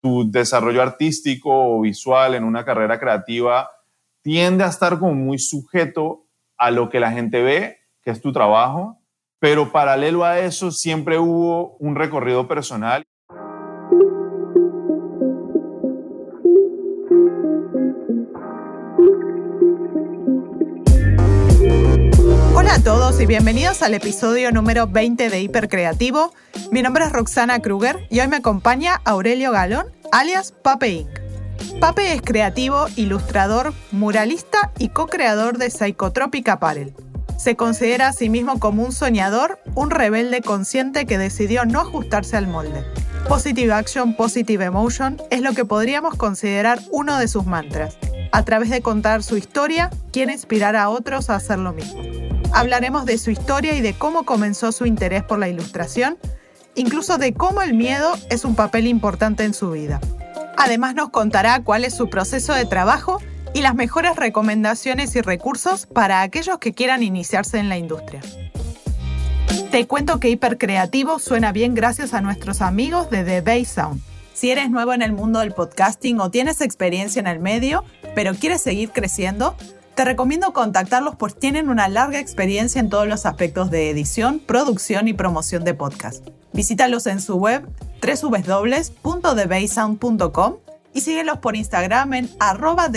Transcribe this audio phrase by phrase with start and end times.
[0.00, 3.70] tu desarrollo artístico o visual en una carrera creativa
[4.22, 6.26] tiende a estar como muy sujeto
[6.56, 8.98] a lo que la gente ve, que es tu trabajo,
[9.38, 13.06] pero paralelo a eso siempre hubo un recorrido personal.
[22.88, 26.32] Todos y bienvenidos al episodio número 20 de Hipercreativo.
[26.72, 31.10] Mi nombre es Roxana Kruger y hoy me acompaña Aurelio Galón, alias Pape Inc.
[31.80, 36.94] Pape es creativo, ilustrador, muralista y co-creador de Psychotropic Apparel.
[37.36, 42.38] Se considera a sí mismo como un soñador, un rebelde consciente que decidió no ajustarse
[42.38, 42.86] al molde.
[43.28, 47.98] Positive Action, Positive Emotion es lo que podríamos considerar uno de sus mantras.
[48.32, 52.02] A través de contar su historia, quiere inspirar a otros a hacer lo mismo.
[52.52, 56.18] Hablaremos de su historia y de cómo comenzó su interés por la ilustración,
[56.74, 60.00] incluso de cómo el miedo es un papel importante en su vida.
[60.56, 63.20] Además nos contará cuál es su proceso de trabajo
[63.54, 68.20] y las mejores recomendaciones y recursos para aquellos que quieran iniciarse en la industria.
[69.70, 74.00] Te cuento que Hipercreativo suena bien gracias a nuestros amigos de The Bay Sound.
[74.32, 78.34] Si eres nuevo en el mundo del podcasting o tienes experiencia en el medio, pero
[78.34, 79.56] quieres seguir creciendo,
[79.98, 85.08] te recomiendo contactarlos pues tienen una larga experiencia en todos los aspectos de edición, producción
[85.08, 86.24] y promoción de podcast.
[86.52, 87.68] Visítalos en su web
[88.00, 90.56] www.thebaysound.com
[90.94, 92.92] y síguelos por Instagram en arroba.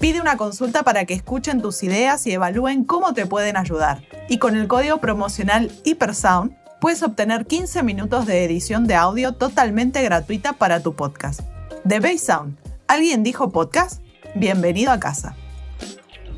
[0.00, 4.02] Pide una consulta para que escuchen tus ideas y evalúen cómo te pueden ayudar.
[4.28, 10.02] Y con el código promocional HyperSound puedes obtener 15 minutos de edición de audio totalmente
[10.02, 11.42] gratuita para tu podcast.
[11.86, 12.56] The Baysound.
[12.88, 14.02] ¿Alguien dijo podcast?
[14.34, 15.36] Bienvenido a casa.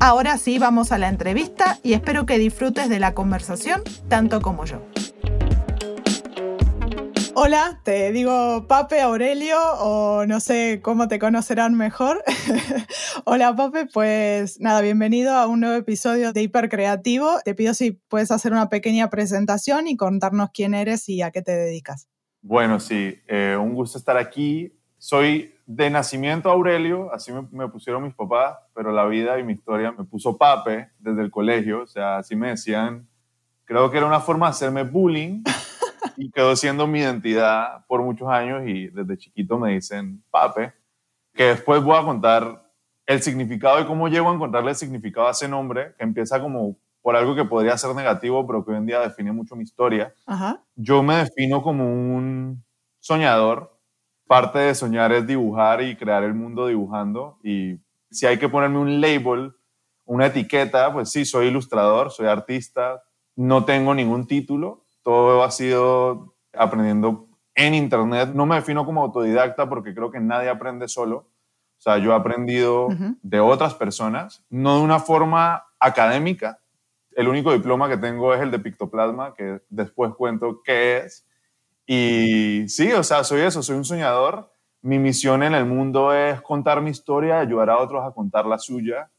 [0.01, 4.63] Ahora sí, vamos a la entrevista y espero que disfrutes de la conversación tanto como
[4.63, 4.81] yo.
[7.35, 12.23] Hola, te digo Pape Aurelio o no sé cómo te conocerán mejor.
[13.25, 17.41] Hola Pape, pues nada, bienvenido a un nuevo episodio de Hipercreativo.
[17.43, 21.41] Te pido si puedes hacer una pequeña presentación y contarnos quién eres y a qué
[21.41, 22.07] te dedicas.
[22.41, 24.73] Bueno, sí, eh, un gusto estar aquí.
[24.97, 29.91] Soy de nacimiento Aurelio, así me, pusieron mis papás, pero la vida y mi historia
[29.91, 33.07] me puso Pape desde el colegio, o sea, así me decían.
[33.65, 35.43] Creo que era una forma de hacerme bullying
[36.17, 40.73] y quedó siendo mi identidad por muchos años y desde chiquito me dicen Pape,
[41.35, 42.67] que después voy a contar
[43.05, 46.77] el significado y cómo llego a encontrarle el significado a ese nombre, que empieza como
[47.03, 50.15] por algo que podría ser negativo, pero que hoy en día define mucho mi historia.
[50.75, 52.63] Yo me defino como un
[52.99, 53.78] soñador,
[54.29, 57.39] parte de soñar es dibujar y crear el mundo dibujando.
[57.43, 57.79] Y
[58.11, 59.55] si hay que ponerme un label,
[60.05, 63.01] una etiqueta, pues sí, soy ilustrador, soy artista,
[63.35, 68.29] no tengo ningún título, todo ha sido aprendiendo en Internet.
[68.35, 71.17] No me defino como autodidacta porque creo que nadie aprende solo.
[71.17, 72.89] O sea, yo he aprendido
[73.23, 76.59] de otras personas, no de una forma académica.
[77.13, 81.25] El único diploma que tengo es el de Pictoplasma, que después cuento qué es
[81.91, 84.53] y sí, o sea, soy eso, soy un soñador.
[84.83, 88.59] Mi misión en el mundo es contar mi historia, ayudar a otros a contar la
[88.59, 89.09] suya,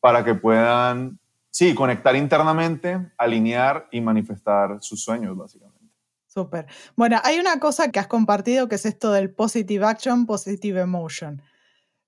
[0.00, 5.78] para que puedan, sí, conectar internamente, alinear y manifestar sus sueños, básicamente.
[6.26, 6.66] Súper.
[6.96, 11.40] Bueno, hay una cosa que has compartido que es esto del positive action, positive emotion.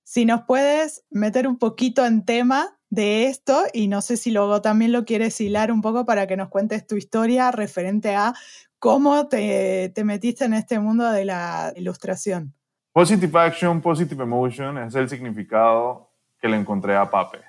[0.03, 4.61] Si nos puedes meter un poquito en tema de esto y no sé si luego
[4.61, 8.33] también lo quieres hilar un poco para que nos cuentes tu historia referente a
[8.81, 12.55] ¿Cómo te, metiste en este mundo de la ilustración?
[12.91, 16.09] Positive Action, Positive Emotion es el significado
[16.41, 17.41] que le encontré a Pape.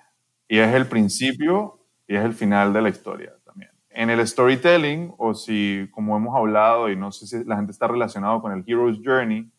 [0.46, 3.70] Y es el principio y es el final de la historia también.
[3.88, 7.88] En el storytelling, o si como hemos hablado, y no sé si la gente está
[7.88, 9.50] relacionado con el Hero's Journey,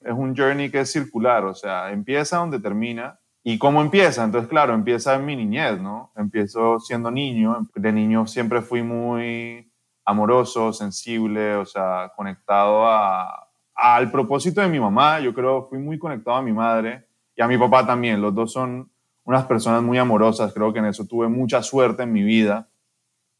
[0.00, 3.20] es un journey que es circular, o sea, empieza donde termina.
[3.44, 4.24] ¿Y cómo empieza?
[4.24, 6.10] Entonces, claro, empieza en mi niñez, ¿no?
[6.16, 7.68] Empiezo siendo niño.
[7.76, 9.69] De niño siempre fui muy
[10.10, 13.50] amoroso, sensible, o sea, conectado a,
[13.80, 15.20] al propósito de mi mamá.
[15.20, 18.20] Yo creo fui muy conectado a mi madre y a mi papá también.
[18.20, 18.90] Los dos son
[19.24, 20.52] unas personas muy amorosas.
[20.52, 22.68] Creo que en eso tuve mucha suerte en mi vida.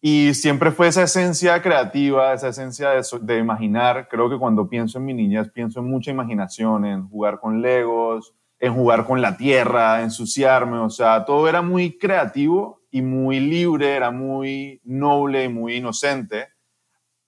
[0.01, 2.91] Y siempre fue esa esencia creativa, esa esencia
[3.21, 4.09] de, imaginar.
[4.09, 8.35] Creo que cuando pienso en mi niñez, pienso en mucha imaginación, en jugar con legos,
[8.59, 10.79] en jugar con la tierra, ensuciarme.
[10.79, 16.49] O sea, todo era muy creativo y muy libre, era muy noble y muy inocente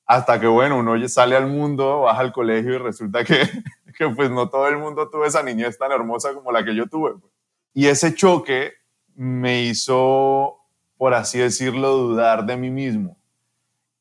[0.06, 3.38] hasta que, bueno, uno sale al mundo, baja al colegio y resulta que,
[3.98, 6.86] que pues no todo el mundo tuvo esa niñez tan hermosa como la que yo
[6.86, 7.12] tuve.
[7.12, 7.32] Pues.
[7.74, 8.72] Y ese choque
[9.14, 10.58] me hizo,
[10.96, 13.16] por así decirlo, dudar de mí mismo.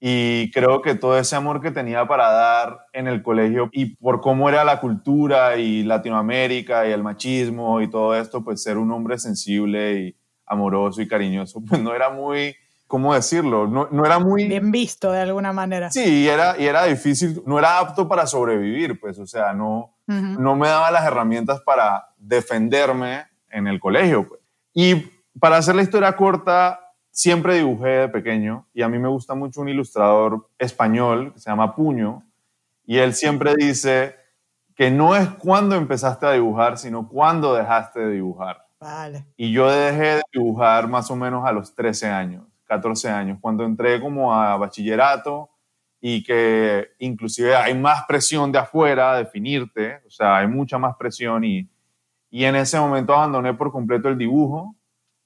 [0.03, 4.19] Y creo que todo ese amor que tenía para dar en el colegio y por
[4.19, 8.91] cómo era la cultura y Latinoamérica y el machismo y todo esto, pues ser un
[8.91, 10.15] hombre sensible y
[10.47, 12.55] amoroso y cariñoso, pues no era muy,
[12.91, 13.67] ¿cómo decirlo?
[13.67, 14.49] No, no era muy...
[14.49, 15.89] Bien visto de alguna manera.
[15.89, 19.95] Sí, y era, y era difícil, no era apto para sobrevivir, pues, o sea, no,
[20.07, 24.41] no me daba las herramientas para defenderme en el colegio, pues.
[24.73, 25.09] Y
[25.39, 29.61] para hacer la historia corta, siempre dibujé de pequeño y a mí me gusta mucho
[29.61, 32.23] un ilustrador español que se llama Puño
[32.85, 34.17] y él siempre dice
[34.75, 38.65] que no es cuando empezaste a dibujar, sino cuando dejaste de dibujar.
[38.81, 39.27] Vale.
[39.37, 43.65] Y yo dejé de dibujar más o menos a los 13 años, 14 años, cuando
[43.65, 45.49] entré como a bachillerato
[45.99, 50.95] y que inclusive hay más presión de afuera a definirte, o sea, hay mucha más
[50.95, 51.69] presión y,
[52.29, 54.73] y en ese momento abandoné por completo el dibujo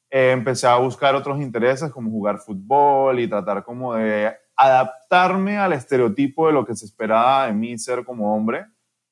[0.09, 5.73] eh, empecé a buscar otros intereses como jugar fútbol y tratar como de adaptarme al
[5.73, 8.65] estereotipo de lo que se esperaba de mí ser como hombre.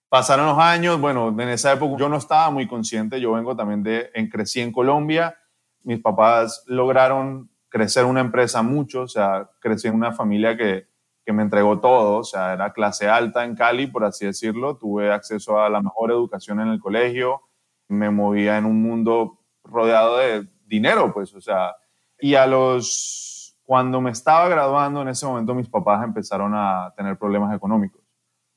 [0.09, 3.83] Pasaron los años, bueno, en esa época yo no estaba muy consciente, yo vengo también
[3.83, 5.37] de, en, crecí en Colombia,
[5.83, 10.85] mis papás lograron crecer una empresa mucho, o sea, crecí en una familia que,
[11.25, 15.11] que me entregó todo, o sea, era clase alta en Cali, por así decirlo, tuve
[15.11, 17.41] acceso a la mejor educación en el colegio,
[17.87, 21.73] me movía en un mundo rodeado de dinero, pues, o sea,
[22.19, 27.17] y a los, cuando me estaba graduando, en ese momento mis papás empezaron a tener
[27.17, 28.02] problemas económicos.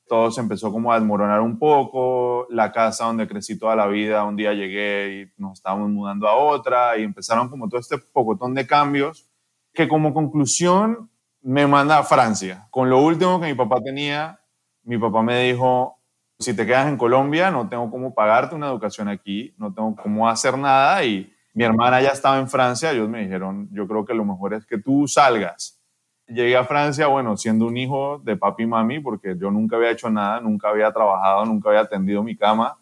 [0.07, 4.23] Todo se empezó como a desmoronar un poco, la casa donde crecí toda la vida,
[4.23, 8.53] un día llegué y nos estábamos mudando a otra y empezaron como todo este pocotón
[8.53, 9.27] de cambios
[9.73, 11.09] que como conclusión
[11.41, 12.67] me manda a Francia.
[12.71, 14.39] Con lo último que mi papá tenía,
[14.83, 15.99] mi papá me dijo,
[16.39, 20.27] si te quedas en Colombia, no tengo cómo pagarte una educación aquí, no tengo cómo
[20.29, 24.13] hacer nada y mi hermana ya estaba en Francia, ellos me dijeron, yo creo que
[24.13, 25.76] lo mejor es que tú salgas.
[26.27, 29.91] Llegué a Francia, bueno, siendo un hijo de papi y mami, porque yo nunca había
[29.91, 32.77] hecho nada, nunca había trabajado, nunca había atendido mi cama.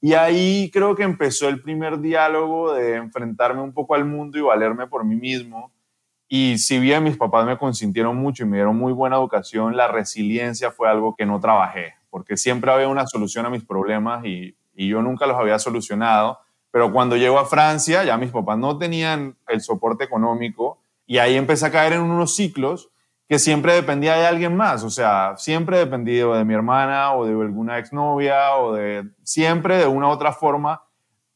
[0.00, 4.42] Y ahí creo que empezó el primer diálogo de enfrentarme un poco al mundo y
[4.42, 5.72] valerme por mí mismo.
[6.28, 9.88] Y si bien mis papás me consintieron mucho y me dieron muy buena educación, la
[9.88, 14.56] resiliencia fue algo que no trabajé, porque siempre había una solución a mis problemas y,
[14.74, 16.38] y yo nunca los había solucionado
[16.70, 20.78] pero cuando llego a Francia, ya mis papás no tenían el soporte económico
[21.10, 22.92] y ahí empecé a caer en unos ciclos
[23.28, 27.32] que siempre dependía de alguien más, o sea, siempre dependía de mi hermana o de
[27.32, 30.84] alguna exnovia o de siempre de una u otra forma,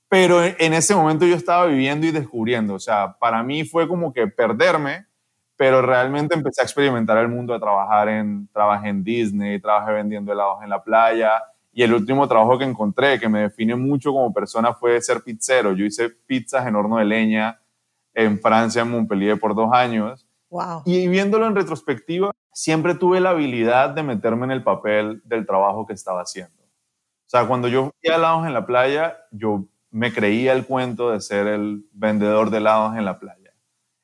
[0.09, 4.13] pero en ese momento yo estaba viviendo y descubriendo, o sea, para mí fue como
[4.13, 5.07] que perderme,
[5.57, 10.33] pero realmente empecé a experimentar el mundo, a trabajar en, trabajé en Disney, trabajé vendiendo
[10.33, 11.43] helados en la playa,
[11.73, 15.73] y el último trabajo que encontré, que me define mucho como persona, fue ser pizzero.
[15.73, 17.59] Yo hice pizzas en horno de leña
[18.15, 20.27] en Francia, en Montpellier, por dos años.
[20.51, 20.83] Wow.
[20.85, 25.87] Y viéndolo en retrospectiva, siempre tuve la habilidad de meterme en el papel del trabajo
[25.87, 26.63] que estaba haciendo.
[26.63, 31.11] O sea, cuando yo fui a helados en la playa, yo me creía el cuento
[31.11, 33.53] de ser el vendedor de helados en la playa.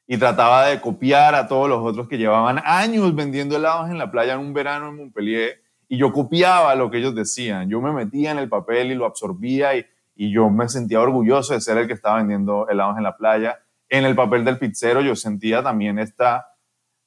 [0.07, 4.11] Y trataba de copiar a todos los otros que llevaban años vendiendo helados en la
[4.11, 5.61] playa en un verano en Montpellier
[5.93, 7.69] y yo copiaba lo que ellos decían.
[7.69, 9.85] Yo me metía en el papel y lo absorbía y,
[10.15, 13.59] y yo me sentía orgulloso de ser el que estaba vendiendo helados en la playa.
[13.91, 16.55] En el papel del pizzero yo sentía también esta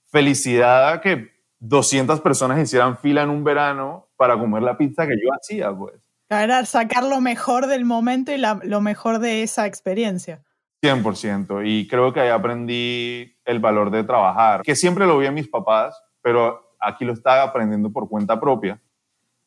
[0.06, 5.34] felicidad que 200 personas hicieran fila en un verano para comer la pizza que yo
[5.34, 5.96] hacía, pues.
[6.30, 10.44] Era sacar lo mejor del momento y lo mejor de esa experiencia.
[10.84, 11.64] 100%.
[11.66, 15.48] Y creo que ahí aprendí el valor de trabajar, que siempre lo vi en mis
[15.48, 18.82] papás, pero aquí lo estaba aprendiendo por cuenta propia.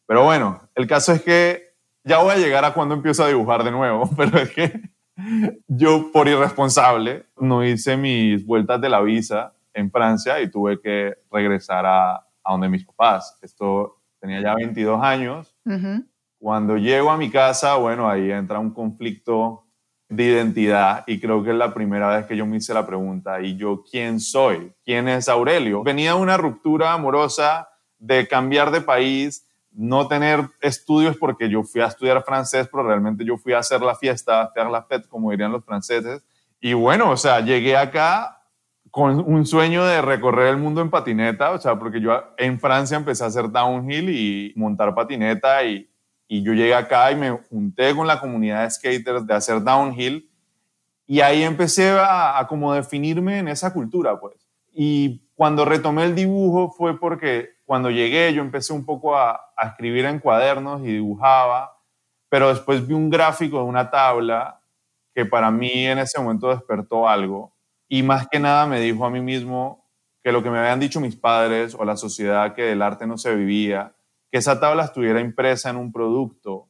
[0.07, 3.65] Pero bueno, el caso es que ya voy a llegar a cuando empiezo a dibujar
[3.65, 4.81] de nuevo, pero es que
[5.67, 11.15] yo por irresponsable no hice mis vueltas de la visa en Francia y tuve que
[11.31, 13.39] regresar a, a donde mis papás.
[13.43, 15.55] Esto tenía ya 22 años.
[16.39, 19.65] Cuando llego a mi casa, bueno, ahí entra un conflicto
[20.09, 23.41] de identidad y creo que es la primera vez que yo me hice la pregunta,
[23.41, 24.73] ¿y yo quién soy?
[24.85, 25.83] ¿Quién es Aurelio?
[25.83, 27.69] Venía una ruptura amorosa
[27.99, 29.46] de cambiar de país,
[29.77, 33.83] no tener estudios porque yo fui a estudiar francés, pero realmente yo fui a hacer
[33.83, 36.25] la fiesta, a hacer la fête, como dirían los franceses.
[36.61, 38.37] Y bueno, o sea, llegué acá
[38.91, 42.97] con un sueño de recorrer el mundo en patineta, o sea, porque yo en Francia
[42.97, 45.91] empecé a hacer downhill y montar patineta y,
[46.29, 50.29] yo llegué acá y me junté con la comunidad de skaters de hacer downhill
[51.07, 54.35] y ahí empecé a, como definirme en esa cultura, pues.
[54.73, 60.05] Y cuando retomé el dibujo fue porque cuando llegué yo empecé un poco a, escribir
[60.05, 61.77] en cuadernos y dibujaba,
[62.29, 64.61] pero después vi un gráfico de una tabla
[65.15, 67.55] que para mí en ese momento despertó algo
[67.89, 69.85] y más que nada me dijo a mí mismo
[70.23, 73.17] que lo que me habían dicho mis padres o la sociedad que el arte no
[73.17, 73.95] se vivía,
[74.31, 76.69] que esa tabla estuviera impresa en un producto,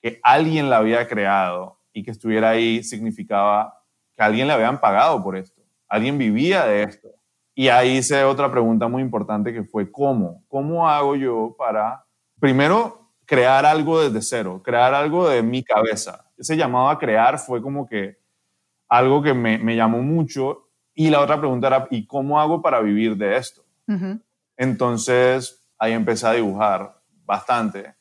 [0.00, 3.84] que alguien la había creado y que estuviera ahí significaba
[4.16, 7.08] que alguien le habían pagado por esto, alguien vivía de esto.
[7.54, 10.42] Y ahí hice otra pregunta muy importante que fue ¿cómo?
[10.48, 12.04] ¿Cómo hago yo para,
[12.40, 16.24] primero, crear algo desde cero, crear algo de mi cabeza?
[16.36, 18.18] Ese llamado a crear fue como que
[18.88, 20.68] algo que me, me llamó mucho.
[20.94, 23.62] Y la otra pregunta era, ¿y cómo hago para vivir de esto?
[24.56, 27.94] Entonces, ahí empecé a dibujar bastante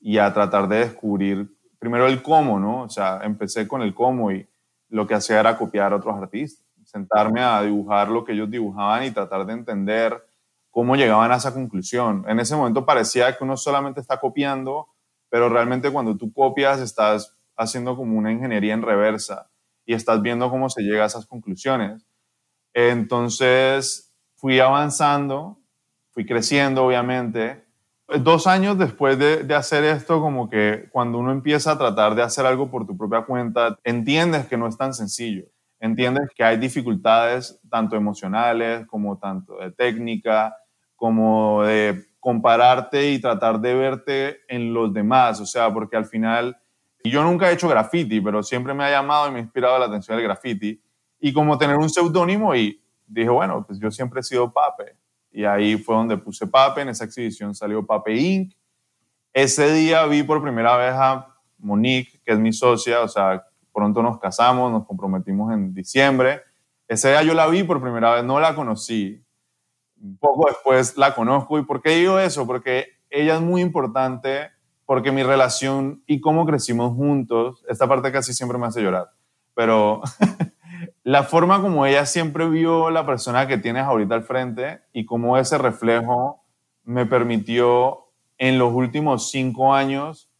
[0.00, 1.48] y a tratar de descubrir
[1.82, 2.82] primero el cómo, ¿no?
[2.82, 4.46] O sea, empecé con el cómo y
[4.88, 9.04] lo que hacía era copiar a otros artistas, sentarme a dibujar lo que ellos dibujaban
[9.04, 10.22] y tratar de entender
[10.70, 12.24] cómo llegaban a esa conclusión.
[12.28, 14.88] En ese momento parecía que uno solamente está copiando,
[15.28, 19.50] pero realmente cuando tú copias estás haciendo como una ingeniería en reversa
[19.84, 22.06] y estás viendo cómo se llega a esas conclusiones.
[22.74, 25.58] Entonces fui avanzando,
[26.10, 27.64] fui creciendo obviamente.
[28.20, 32.22] Dos años después de, de, hacer esto, como que cuando uno empieza a tratar de
[32.22, 35.46] hacer algo por tu propia cuenta, entiendes que no es tan sencillo.
[35.82, 40.56] Entiendes que hay dificultades tanto emocionales como tanto de técnica,
[40.94, 45.40] como de compararte y tratar de verte en los demás.
[45.40, 46.56] O sea, porque al final,
[47.02, 49.86] yo nunca he hecho graffiti, pero siempre me ha llamado y me ha inspirado la
[49.86, 50.80] atención el graffiti
[51.18, 54.96] y como tener un seudónimo y dije, bueno, pues yo siempre he sido Pape.
[55.32, 58.54] Y ahí fue donde puse Pape, en esa exhibición salió Pape Inc.
[59.32, 61.26] Ese día vi por primera vez a
[61.58, 66.42] Monique, que es mi socia, o sea, pronto nos casamos, nos comprometimos en diciembre.
[66.88, 69.24] Ese día yo la vi por primera vez, no la conocí.
[70.00, 71.58] Un poco después la conozco.
[71.58, 72.46] ¿Y por qué digo eso?
[72.46, 74.50] Porque ella es muy importante,
[74.86, 79.10] porque mi relación y cómo crecimos juntos, esta parte casi siempre me hace llorar,
[79.54, 80.02] pero
[81.04, 85.36] la forma como ella siempre vio la persona que tienes ahorita al frente y cómo
[85.36, 86.42] ese reflejo
[86.84, 90.31] me permitió en los últimos cinco años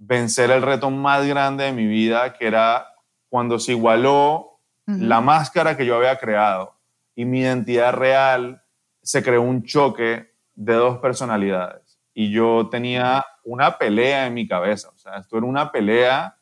[0.00, 2.86] vencer el reto más grande de mi vida, que era
[3.28, 6.74] cuando se igualó la máscara que yo había creado
[7.14, 8.60] y mi identidad real,
[9.02, 12.00] se creó un choque de dos personalidades.
[12.12, 16.36] Y yo tenía una pelea en mi cabeza, o sea, esto era una pelea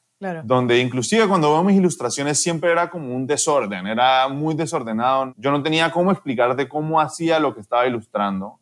[0.45, 5.35] donde inclusive cuando veo mis ilustraciones siempre era como un desorden, era muy desordenado.
[5.37, 8.59] Yo no tenía cómo explicarte cómo hacía lo que estaba ilustrando,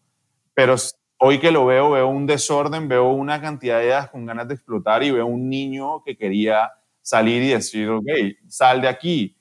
[0.53, 0.75] pero
[1.18, 4.54] hoy que lo veo, veo un desorden, veo una cantidad de ideas con ganas de
[4.54, 8.06] explotar y veo un niño que quería salir y decir, ok,
[8.49, 9.37] sal de aquí.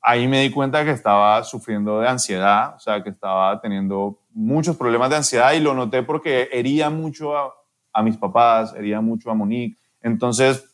[0.00, 4.76] Ahí me di cuenta que estaba sufriendo de ansiedad, o sea, que estaba teniendo muchos
[4.76, 7.52] problemas de ansiedad y lo noté porque hería mucho a,
[7.92, 9.76] a mis papás, hería mucho a Monique.
[10.00, 10.64] Entonces,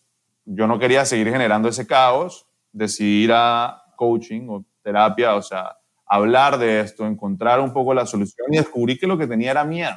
[0.44, 5.76] yo no quería seguir generando ese caos, decidí ir a coaching o terapia, o sea,
[6.06, 9.64] hablar de esto, encontrar un poco la solución y descubrí que lo que tenía era
[9.64, 9.96] miedo.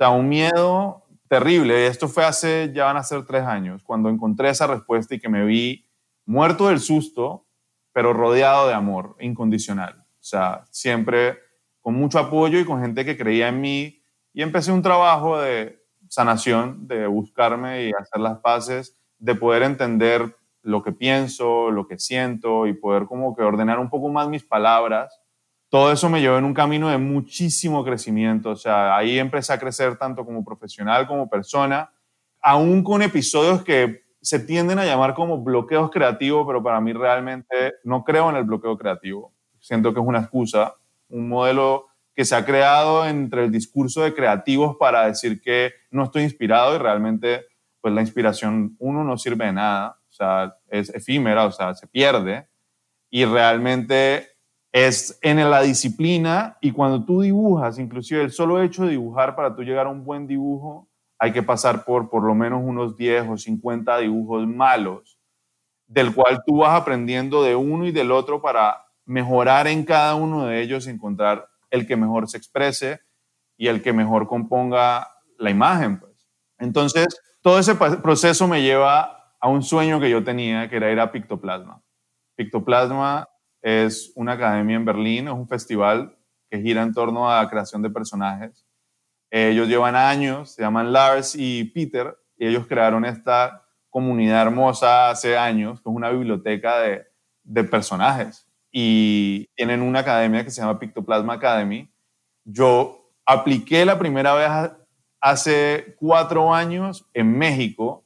[0.00, 1.86] Sea, un miedo terrible.
[1.86, 5.28] Esto fue hace, ya van a ser tres años, cuando encontré esa respuesta y que
[5.28, 5.84] me vi
[6.24, 7.46] muerto del susto,
[7.92, 9.98] pero rodeado de amor incondicional.
[9.98, 11.36] O sea, siempre
[11.82, 14.02] con mucho apoyo y con gente que creía en mí.
[14.32, 20.34] Y empecé un trabajo de sanación, de buscarme y hacer las paces de poder entender
[20.62, 24.44] lo que pienso, lo que siento y poder como que ordenar un poco más mis
[24.44, 25.19] palabras.
[25.70, 28.50] Todo eso me llevó en un camino de muchísimo crecimiento.
[28.50, 31.90] O sea, ahí empecé a crecer tanto como profesional como persona,
[32.42, 37.74] aún con episodios que se tienden a llamar como bloqueos creativos, pero para mí realmente
[37.84, 39.32] no creo en el bloqueo creativo.
[39.60, 40.74] Siento que es una excusa,
[41.08, 46.04] un modelo que se ha creado entre el discurso de creativos para decir que no
[46.04, 47.46] estoy inspirado y realmente
[47.80, 51.86] pues la inspiración, uno, no sirve de nada, o sea, es efímera, o sea, se
[51.86, 52.46] pierde,
[53.08, 54.29] y realmente
[54.72, 59.54] es en la disciplina y cuando tú dibujas, inclusive el solo hecho de dibujar para
[59.54, 63.28] tú llegar a un buen dibujo, hay que pasar por por lo menos unos 10
[63.28, 65.18] o 50 dibujos malos,
[65.86, 70.46] del cual tú vas aprendiendo de uno y del otro para mejorar en cada uno
[70.46, 73.00] de ellos, encontrar el que mejor se exprese
[73.56, 75.98] y el que mejor componga la imagen.
[75.98, 76.28] Pues.
[76.58, 77.06] Entonces,
[77.42, 81.10] todo ese proceso me lleva a un sueño que yo tenía, que era ir a
[81.10, 81.82] Pictoplasma.
[82.36, 83.28] Pictoplasma
[83.62, 86.16] es una academia en Berlín, es un festival
[86.50, 88.66] que gira en torno a la creación de personajes.
[89.30, 95.36] Ellos llevan años, se llaman Lars y Peter, y ellos crearon esta comunidad hermosa hace
[95.36, 97.06] años, que es una biblioteca de,
[97.44, 98.48] de personajes.
[98.72, 101.92] Y tienen una academia que se llama Pictoplasma Academy.
[102.44, 104.72] Yo apliqué la primera vez
[105.20, 108.04] hace cuatro años en México.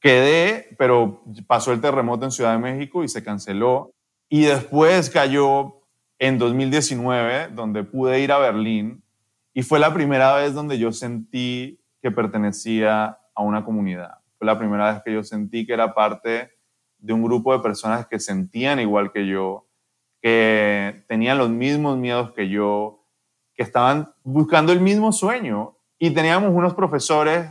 [0.00, 3.92] Quedé, pero pasó el terremoto en Ciudad de México y se canceló.
[4.34, 5.82] Y después cayó
[6.18, 9.04] en 2019, donde pude ir a Berlín
[9.52, 14.20] y fue la primera vez donde yo sentí que pertenecía a una comunidad.
[14.38, 16.50] Fue la primera vez que yo sentí que era parte
[16.96, 19.68] de un grupo de personas que sentían igual que yo,
[20.22, 23.04] que tenían los mismos miedos que yo,
[23.54, 25.76] que estaban buscando el mismo sueño.
[25.98, 27.50] Y teníamos unos profesores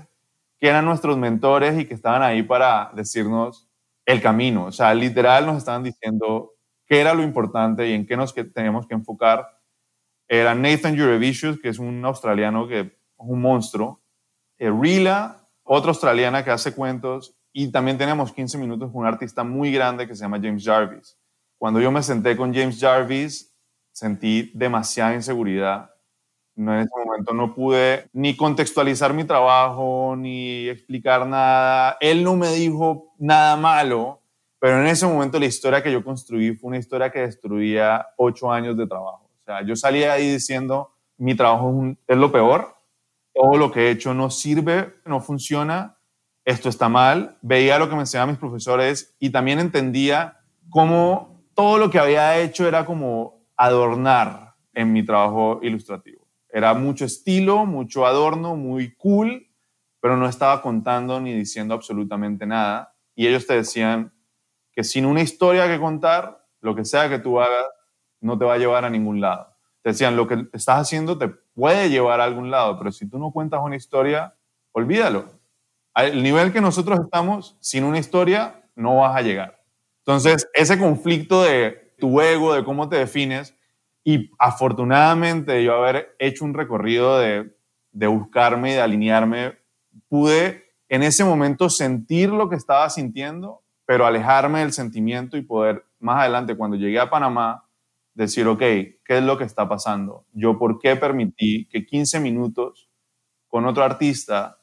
[0.57, 3.69] que eran nuestros mentores y que estaban ahí para decirnos
[4.03, 4.65] el camino.
[4.65, 6.50] O sea, literal nos estaban diciendo
[6.91, 9.48] qué era lo importante y en qué nos teníamos que enfocar.
[10.27, 14.01] Era Nathan Jurevicius, que es un australiano que es un monstruo.
[14.57, 17.33] Eh, Rila, otra australiana que hace cuentos.
[17.53, 21.17] Y también tenemos 15 minutos con un artista muy grande que se llama James Jarvis.
[21.57, 23.55] Cuando yo me senté con James Jarvis,
[23.93, 25.91] sentí demasiada inseguridad.
[26.55, 31.95] No, en ese momento no pude ni contextualizar mi trabajo, ni explicar nada.
[32.01, 34.21] Él no me dijo nada malo,
[34.62, 38.51] pero en ese momento la historia que yo construí fue una historia que destruía ocho
[38.51, 39.27] años de trabajo.
[39.41, 42.75] O sea, yo salía ahí diciendo, mi trabajo es lo peor,
[43.34, 45.98] todo lo que he hecho no sirve, no funciona,
[46.46, 47.39] esto está mal.
[47.41, 50.38] Veía lo que me enseñaban mis profesores y también entendía
[50.70, 56.27] cómo todo lo que había hecho era como adornar en mi trabajo ilustrativo.
[56.48, 59.48] Era mucho estilo, mucho adorno, muy cool,
[60.00, 62.94] pero no estaba contando ni diciendo absolutamente nada.
[63.15, 64.13] Y ellos te decían
[64.74, 67.66] que sin una historia que contar, lo que sea que tú hagas,
[68.20, 69.48] no te va a llevar a ningún lado.
[69.82, 73.18] Te decían, lo que estás haciendo te puede llevar a algún lado, pero si tú
[73.18, 74.36] no cuentas una historia,
[74.72, 75.25] olvídalo.
[75.94, 79.62] Al nivel que nosotros estamos, sin una historia, no vas a llegar.
[80.00, 83.56] Entonces, ese conflicto de tu ego, de cómo te defines,
[84.04, 87.56] y afortunadamente yo haber hecho un recorrido de,
[87.92, 89.58] de buscarme y de alinearme,
[90.08, 95.86] pude en ese momento sentir lo que estaba sintiendo, pero alejarme del sentimiento y poder
[96.00, 97.67] más adelante, cuando llegué a Panamá,
[98.13, 100.25] decir, ok, ¿qué es lo que está pasando?
[100.31, 102.89] Yo, ¿por qué permití que 15 minutos
[103.50, 104.60] con otro artista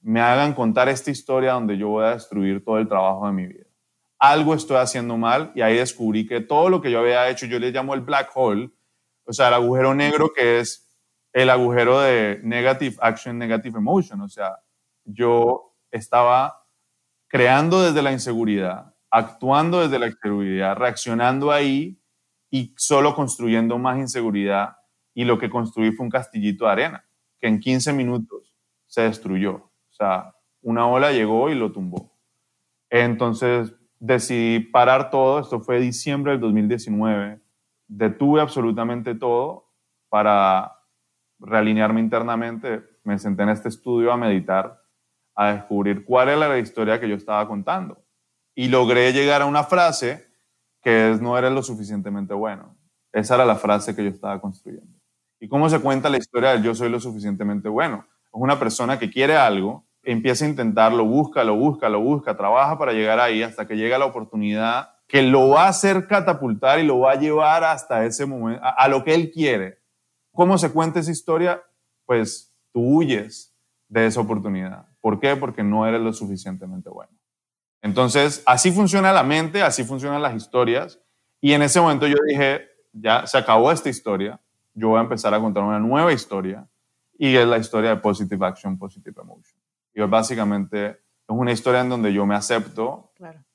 [0.00, 3.48] me hagan contar esta historia donde yo voy a destruir todo el trabajo de mi
[3.48, 3.66] vida?
[4.18, 7.58] algo estoy haciendo mal y ahí descubrí que todo lo que yo había hecho, yo
[7.58, 8.70] le llamo el black hole,
[9.26, 10.90] o sea, el agujero negro que es
[11.34, 14.56] el agujero de negative action, negative emotion, o sea,
[15.04, 16.60] yo estaba
[17.30, 22.02] creando desde la inseguridad, actuando desde la inseguridad, reaccionando ahí
[22.50, 24.76] y solo construyendo más inseguridad.
[25.14, 27.04] Y lo que construí fue un castillito de arena
[27.38, 28.54] que en 15 minutos
[28.86, 29.54] se destruyó.
[29.54, 32.18] O sea, una ola llegó y lo tumbó.
[32.90, 37.40] Entonces, decidí parar todo, esto fue diciembre del 2019,
[37.86, 39.70] detuve absolutamente todo
[40.08, 40.76] para
[41.38, 44.79] realinearme internamente, me senté en este estudio a meditar,
[45.40, 48.04] a descubrir cuál era la historia que yo estaba contando.
[48.54, 50.26] Y logré llegar a una frase
[50.82, 52.76] que no eres lo suficientemente bueno.
[53.10, 55.00] Esa era la frase que yo estaba construyendo.
[55.40, 58.04] ¿Y cómo se cuenta la historia del yo soy lo suficientemente bueno?
[58.24, 62.76] Es una persona que quiere algo, empieza a intentarlo, busca, lo busca, lo busca, trabaja
[62.76, 66.84] para llegar ahí hasta que llega la oportunidad que lo va a hacer catapultar y
[66.84, 69.78] lo va a llevar hasta ese momento, a, lo que él quiere.
[70.32, 71.62] ¿Cómo se cuenta esa historia?
[72.04, 73.56] Pues tú huyes
[73.88, 74.89] de esa oportunidad.
[75.00, 75.36] ¿Por qué?
[75.36, 77.12] Porque no eres lo suficientemente bueno.
[77.82, 81.00] Entonces, así funciona la mente, así funcionan las historias.
[81.40, 84.40] Y en ese momento yo dije, ya se acabó esta historia,
[84.74, 86.68] yo voy a empezar a contar una nueva historia
[87.18, 89.60] y es la historia de Positive Action, Positive Emotion.
[89.94, 90.96] Y básicamente es
[91.28, 93.12] una historia en donde yo me acepto,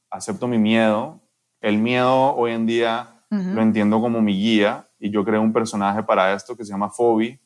[0.09, 1.21] acepto mi miedo.
[1.61, 6.03] El miedo hoy en día lo entiendo como mi guía y yo creo un personaje
[6.03, 7.41] para esto que se llama Phoebe,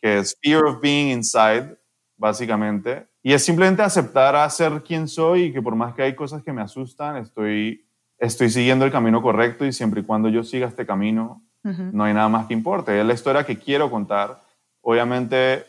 [0.00, 1.76] que es Fear of Being Inside,
[2.16, 3.07] básicamente.
[3.22, 6.42] Y es simplemente aceptar a ser quien soy y que por más que hay cosas
[6.42, 7.86] que me asustan, estoy,
[8.18, 12.14] estoy siguiendo el camino correcto y siempre y cuando yo siga este camino, no hay
[12.14, 12.98] nada más que importe.
[12.98, 14.40] Es la historia que quiero contar.
[14.80, 15.66] Obviamente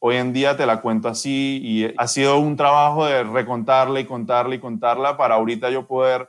[0.00, 4.04] Hoy en día te la cuento así y ha sido un trabajo de recontarla y
[4.04, 6.28] contarla y contarla para ahorita yo poder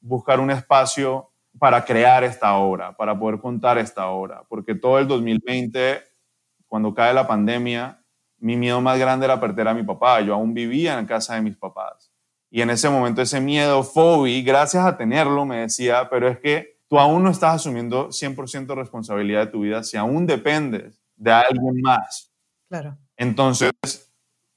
[0.00, 5.06] buscar un espacio para crear esta obra, para poder contar esta obra, porque todo el
[5.06, 6.02] 2020,
[6.66, 7.99] cuando cae la pandemia,
[8.40, 10.20] mi miedo más grande era perder a mi papá.
[10.20, 12.10] Yo aún vivía en casa de mis papás.
[12.50, 16.78] Y en ese momento ese miedo, Fobi, gracias a tenerlo, me decía, pero es que
[16.88, 21.80] tú aún no estás asumiendo 100% responsabilidad de tu vida si aún dependes de alguien
[21.80, 22.32] más.
[22.68, 22.98] Claro.
[23.16, 23.70] Entonces,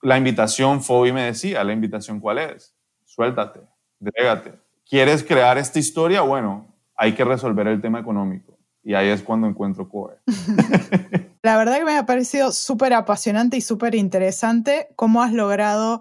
[0.01, 2.75] la invitación, Fobi me decía, la invitación cuál es?
[3.05, 3.59] Suéltate,
[3.99, 4.53] drégate.
[4.89, 6.21] ¿Quieres crear esta historia?
[6.21, 8.57] Bueno, hay que resolver el tema económico.
[8.83, 10.15] Y ahí es cuando encuentro COE.
[11.43, 15.99] La verdad que me ha parecido súper apasionante y súper interesante cómo has logrado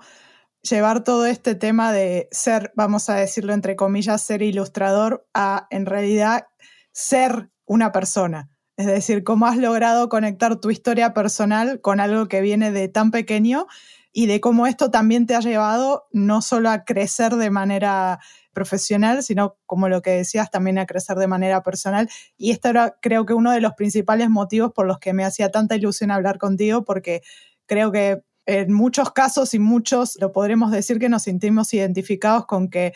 [0.62, 5.86] llevar todo este tema de ser, vamos a decirlo entre comillas, ser ilustrador a en
[5.86, 6.46] realidad
[6.92, 8.50] ser una persona.
[8.76, 13.10] Es decir, cómo has logrado conectar tu historia personal con algo que viene de tan
[13.10, 13.66] pequeño
[14.12, 18.20] y de cómo esto también te ha llevado no solo a crecer de manera
[18.52, 22.08] profesional, sino como lo que decías, también a crecer de manera personal.
[22.36, 25.50] Y esto era creo que uno de los principales motivos por los que me hacía
[25.50, 27.22] tanta ilusión hablar contigo, porque
[27.66, 32.68] creo que en muchos casos y muchos lo podremos decir que nos sentimos identificados con
[32.68, 32.92] que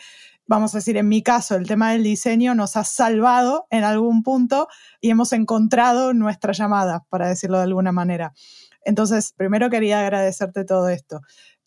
[0.47, 4.23] vamos a decir, en mi caso, el tema del diseño nos ha salvado en algún
[4.23, 4.67] punto
[5.01, 8.33] y hemos encontrado nuestra llamada, para decirlo de alguna manera.
[8.85, 11.19] Entonces, primero quería agradecerte todo esto.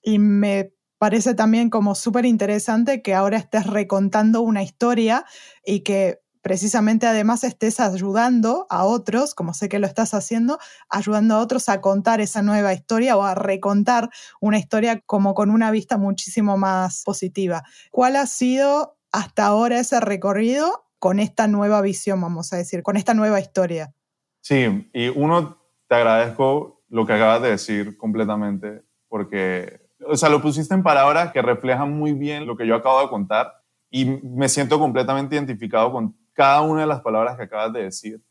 [0.02, 5.24] Y me parece también como súper interesante que ahora estés recontando una historia
[5.64, 10.58] y que precisamente además estés ayudando a otros, como sé que lo estás haciendo,
[10.90, 14.10] ayudando a otros a contar esa nueva historia o a recontar
[14.42, 17.62] una historia como con una vista muchísimo más positiva.
[17.90, 22.98] ¿Cuál ha sido hasta ahora ese recorrido con esta nueva visión, vamos a decir, con
[22.98, 23.94] esta nueva historia?
[24.42, 30.40] Sí, y uno, te agradezco lo que acabas de decir completamente, porque, o sea, lo
[30.40, 33.52] pusiste en palabras que reflejan muy bien lo que yo acabo de contar
[33.90, 38.22] y me siento completamente identificado con cada una de las palabras que acabas de decir.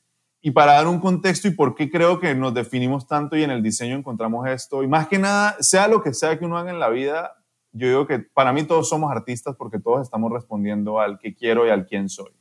[0.41, 3.51] Y para dar un contexto y por qué creo que nos definimos tanto y en
[3.51, 6.71] el diseño encontramos esto, y más que nada, sea lo que sea que uno haga
[6.71, 7.35] en la vida,
[7.71, 11.67] yo digo que para mí todos somos artistas porque todos estamos respondiendo al que quiero
[11.67, 12.31] y al quién soy.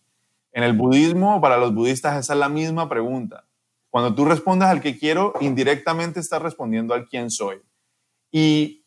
[0.53, 3.45] En el budismo, para los budistas, esa es la misma pregunta.
[3.91, 7.61] Cuando tú respondes al que quiero, indirectamente estás respondiendo al quién soy.
[8.31, 8.87] Y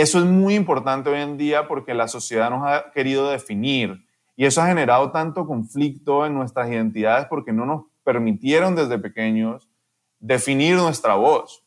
[0.00, 4.06] eso es muy importante hoy en día porque la sociedad nos ha querido definir
[4.36, 9.68] y eso ha generado tanto conflicto en nuestras identidades porque no nos permitieron desde pequeños
[10.20, 11.64] definir nuestra voz.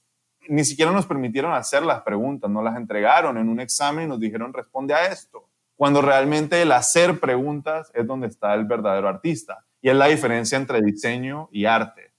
[0.48, 4.20] Ni siquiera nos permitieron hacer las preguntas, no las entregaron en un examen y nos
[4.20, 5.50] dijeron responde a esto.
[5.76, 9.66] Cuando realmente el hacer preguntas es donde está el verdadero artista.
[9.82, 12.14] Y es la diferencia entre diseño y arte.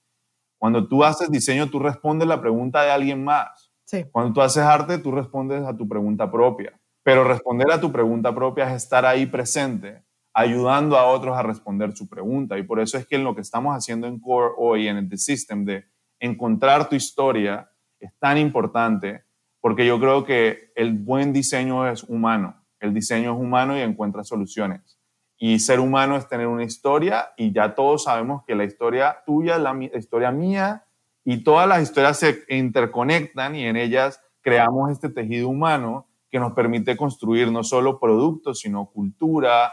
[0.59, 3.62] Cuando tú haces diseño, tú respondes la pregunta de alguien más.
[4.11, 6.79] Cuando tú haces arte, tú respondes a tu pregunta propia.
[7.03, 11.95] Pero responder a tu pregunta propia es estar ahí presente, ayudando a otros a responder
[11.97, 12.57] su pregunta.
[12.59, 15.19] Y por eso es que en lo que estamos haciendo en Core hoy, en The
[15.19, 15.85] System, de
[16.21, 19.25] encontrar tu historia, es tan importante,
[19.61, 22.65] porque yo creo que el buen diseño es humano.
[22.81, 24.99] El diseño es humano y encuentra soluciones.
[25.37, 29.57] Y ser humano es tener una historia y ya todos sabemos que la historia tuya
[29.57, 30.85] es la historia mía
[31.25, 36.53] y todas las historias se interconectan y en ellas creamos este tejido humano que nos
[36.53, 39.73] permite construir no solo productos, sino cultura,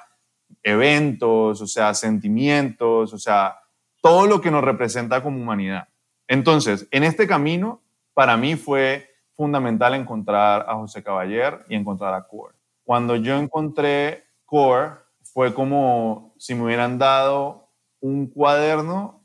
[0.61, 3.59] eventos, o sea, sentimientos, o sea,
[4.01, 5.87] todo lo que nos representa como humanidad.
[6.27, 7.81] Entonces, en este camino,
[8.13, 12.55] para mí fue fundamental encontrar a José Caballer y encontrar a Core.
[12.83, 14.91] Cuando yo encontré Core,
[15.23, 17.69] fue como si me hubieran dado
[18.01, 19.18] un cuaderno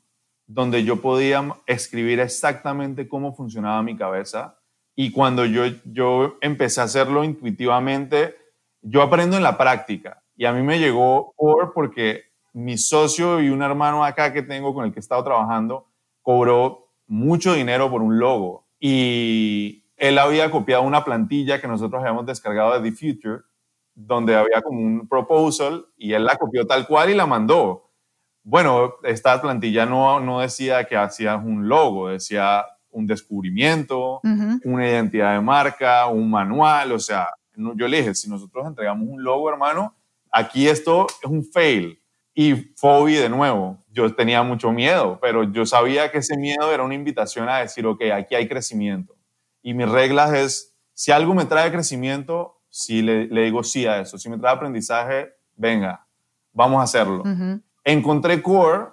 [0.46, 4.58] donde yo podía escribir exactamente cómo funcionaba mi cabeza.
[4.94, 8.36] Y cuando yo, yo empecé a hacerlo intuitivamente,
[8.82, 10.22] yo aprendo en la práctica.
[10.36, 14.74] Y a mí me llegó Core porque mi socio y un hermano acá que tengo
[14.74, 15.88] con el que he estado trabajando
[16.22, 18.68] cobró mucho dinero por un logo.
[18.78, 23.42] Y él había copiado una plantilla que nosotros habíamos descargado de The Future
[23.94, 27.90] donde había como un proposal y él la copió tal cual y la mandó.
[28.44, 34.20] Bueno, esta plantilla no, no decía que hacías un logo, decía un descubrimiento,
[34.64, 37.26] una identidad de marca, un manual, o sea,
[37.56, 39.94] yo le dije, si nosotros entregamos un logo, hermano,
[40.30, 42.00] aquí esto es un fail.
[42.34, 46.82] Y Fobi de nuevo, yo tenía mucho miedo, pero yo sabía que ese miedo era
[46.82, 49.16] una invitación a decir, ok, aquí hay crecimiento.
[49.62, 54.18] Y mis reglas es, si algo me trae crecimiento, si le, digo sí a eso.
[54.18, 56.06] Si me trae aprendizaje, venga,
[56.52, 57.22] vamos a hacerlo.
[57.84, 58.88] Encontré Core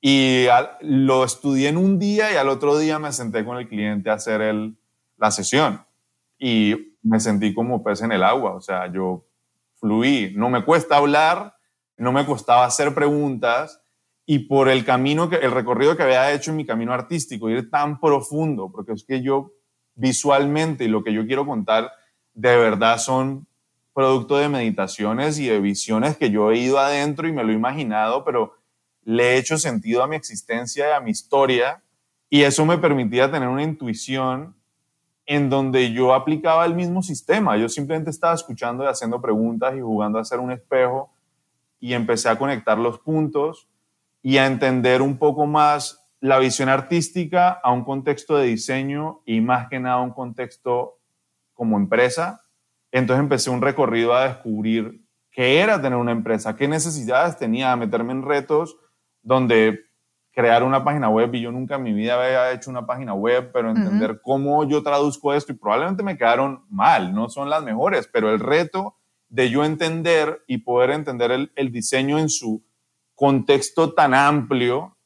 [0.00, 0.46] y
[0.82, 4.14] lo estudié en un día y al otro día me senté con el cliente a
[4.14, 4.78] hacer el,
[5.16, 5.84] la sesión.
[6.38, 9.26] Y me sentí como pez en el agua, o sea, yo
[9.76, 10.32] fluí.
[10.36, 11.54] No me cuesta hablar,
[11.96, 13.82] no me costaba hacer preguntas
[14.26, 17.68] y por el camino, que, el recorrido que había hecho en mi camino artístico, ir
[17.70, 19.52] tan profundo, porque es que yo
[19.94, 21.90] visualmente y lo que yo quiero contar
[22.32, 23.48] de verdad son
[23.94, 27.54] producto de meditaciones y de visiones que yo he ido adentro y me lo he
[27.54, 28.54] imaginado, pero
[29.02, 31.82] le he hecho sentido a mi existencia y a mi historia
[32.28, 34.54] y eso me permitía tener una intuición
[35.26, 37.56] en donde yo aplicaba el mismo sistema.
[37.56, 41.12] Yo simplemente estaba escuchando y haciendo preguntas y jugando a ser un espejo
[41.80, 43.68] y empecé a conectar los puntos
[44.22, 49.40] y a entender un poco más la visión artística a un contexto de diseño y
[49.40, 50.98] más que nada a un contexto
[51.54, 52.44] como empresa.
[52.92, 57.76] Entonces empecé un recorrido a descubrir qué era tener una empresa, qué necesidades tenía, a
[57.76, 58.76] meterme en retos
[59.22, 59.80] donde
[60.32, 61.34] crear una página web.
[61.34, 64.82] Y yo nunca en mi vida había hecho una página web, pero entender cómo yo
[64.82, 68.96] traduzco esto y probablemente me quedaron mal, no son las mejores, pero el reto
[69.28, 72.64] de yo entender y poder entender el, el diseño en su
[73.14, 74.96] contexto tan amplio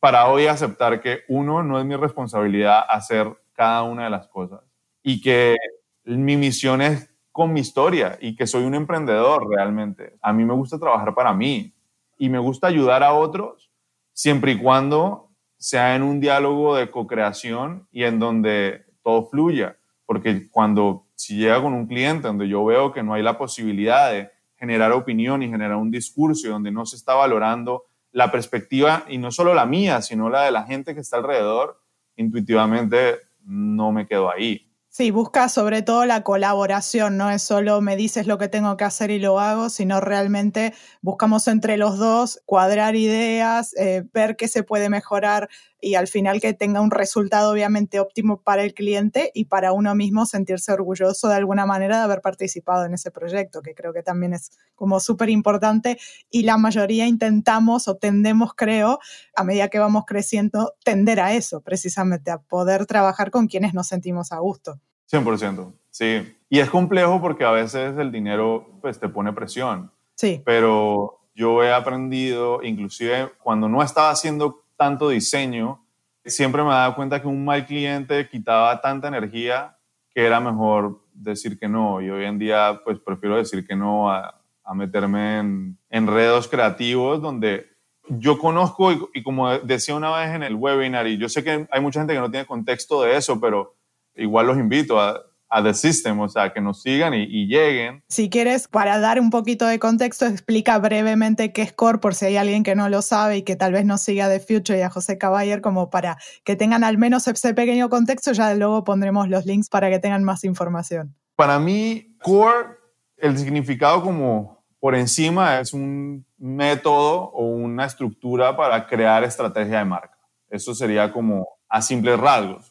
[0.00, 4.60] para hoy aceptar que uno, no es mi responsabilidad hacer cada una de las cosas
[5.02, 5.56] y que
[6.04, 10.18] mi misión es con mi historia y que soy un emprendedor realmente.
[10.22, 11.72] A mí me gusta trabajar para mí
[12.18, 13.70] y me gusta ayudar a otros
[14.12, 19.78] siempre y cuando sea en un diálogo de co-creación y en donde todo fluya.
[20.04, 24.10] Porque cuando si llega con un cliente donde yo veo que no hay la posibilidad
[24.10, 29.18] de generar opinión y generar un discurso donde no se está valorando la perspectiva, y
[29.18, 31.80] no solo la mía, sino la de la gente que está alrededor,
[32.16, 34.67] intuitivamente no me quedo ahí.
[34.98, 38.82] Sí, busca sobre todo la colaboración, no es solo me dices lo que tengo que
[38.82, 44.48] hacer y lo hago, sino realmente buscamos entre los dos cuadrar ideas, eh, ver qué
[44.48, 45.48] se puede mejorar
[45.80, 49.94] y al final que tenga un resultado obviamente óptimo para el cliente y para uno
[49.94, 54.02] mismo sentirse orgulloso de alguna manera de haber participado en ese proyecto, que creo que
[54.02, 55.96] también es como súper importante
[56.28, 58.98] y la mayoría intentamos o tendemos, creo,
[59.36, 63.86] a medida que vamos creciendo, tender a eso, precisamente, a poder trabajar con quienes nos
[63.86, 64.80] sentimos a gusto.
[65.10, 66.34] 100%, sí.
[66.50, 69.90] Y es complejo porque a veces el dinero pues te pone presión.
[70.14, 70.42] Sí.
[70.44, 75.84] Pero yo he aprendido, inclusive cuando no estaba haciendo tanto diseño,
[76.24, 79.76] siempre me daba cuenta que un mal cliente quitaba tanta energía
[80.10, 82.00] que era mejor decir que no.
[82.00, 84.34] Y hoy en día, pues prefiero decir que no a,
[84.74, 87.66] meterme en enredos creativos donde
[88.10, 91.66] yo conozco, y, y, como decía una vez en el webinar, y yo sé que
[91.70, 93.77] hay mucha gente que no tiene contexto de eso, pero
[94.18, 98.02] igual los invito a, a The System, o sea, que nos sigan y, lleguen.
[98.08, 102.26] Si quieres, para dar un poquito de contexto, explica brevemente qué es Core, por si
[102.26, 104.82] hay alguien que no lo sabe y que tal vez no siga The Future y
[104.82, 109.28] a José Caballer, como para que tengan al menos ese pequeño contexto, ya luego pondremos
[109.28, 111.14] los links para que tengan más información.
[111.36, 112.76] Para mí, Core,
[113.16, 119.84] el significado como por encima es un método o una estructura para crear estrategia de
[119.84, 120.16] marca.
[120.50, 122.67] Eso sería como a simples rasgos.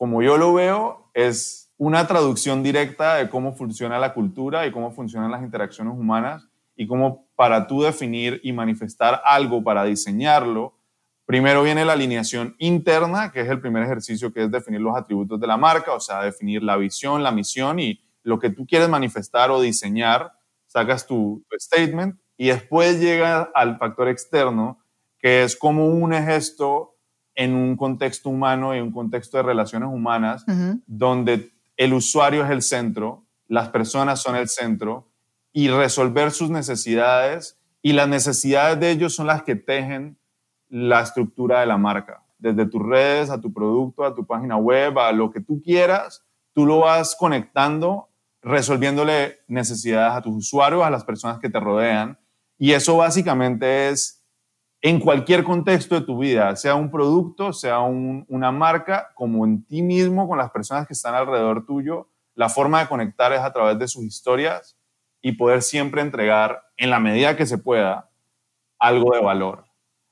[0.00, 4.92] Como yo lo veo, es una traducción directa de cómo funciona la cultura y cómo
[4.92, 10.72] funcionan las interacciones humanas y cómo para tú definir y manifestar algo para diseñarlo,
[11.26, 15.38] primero viene la alineación interna, que es el primer ejercicio, que es definir los atributos
[15.38, 18.88] de la marca, o sea, definir la visión, la misión y lo que tú quieres
[18.88, 20.32] manifestar o diseñar,
[20.66, 24.82] sacas tu, statement y después llega al factor externo,
[25.18, 26.96] que es cómo unes esto
[27.34, 30.44] en un contexto humano y un contexto de relaciones humanas,
[30.86, 35.08] donde el usuario es el centro, las personas son el centro
[35.52, 40.18] y resolver sus necesidades y las necesidades de ellos son las que tejen
[40.68, 42.22] la estructura de la marca.
[42.38, 46.24] Desde tus redes, a tu producto, a tu página web, a lo que tú quieras,
[46.52, 48.08] tú lo vas conectando,
[48.42, 52.18] resolviéndole necesidades a tus usuarios, a las personas que te rodean.
[52.58, 54.19] Y eso básicamente es
[54.82, 59.82] en cualquier contexto de tu vida, sea un producto, sea una marca, como en ti
[59.82, 63.78] mismo, con las personas que están alrededor tuyo, la forma de conectar es a través
[63.78, 64.78] de sus historias
[65.20, 68.08] y poder siempre entregar, en la medida que se pueda,
[68.78, 69.66] algo de valor.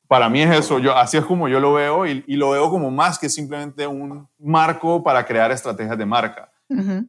[0.07, 2.91] Para mí es eso, yo, así es como yo lo veo y, lo veo como
[2.91, 6.53] más que simplemente un marco para crear estrategias de marca.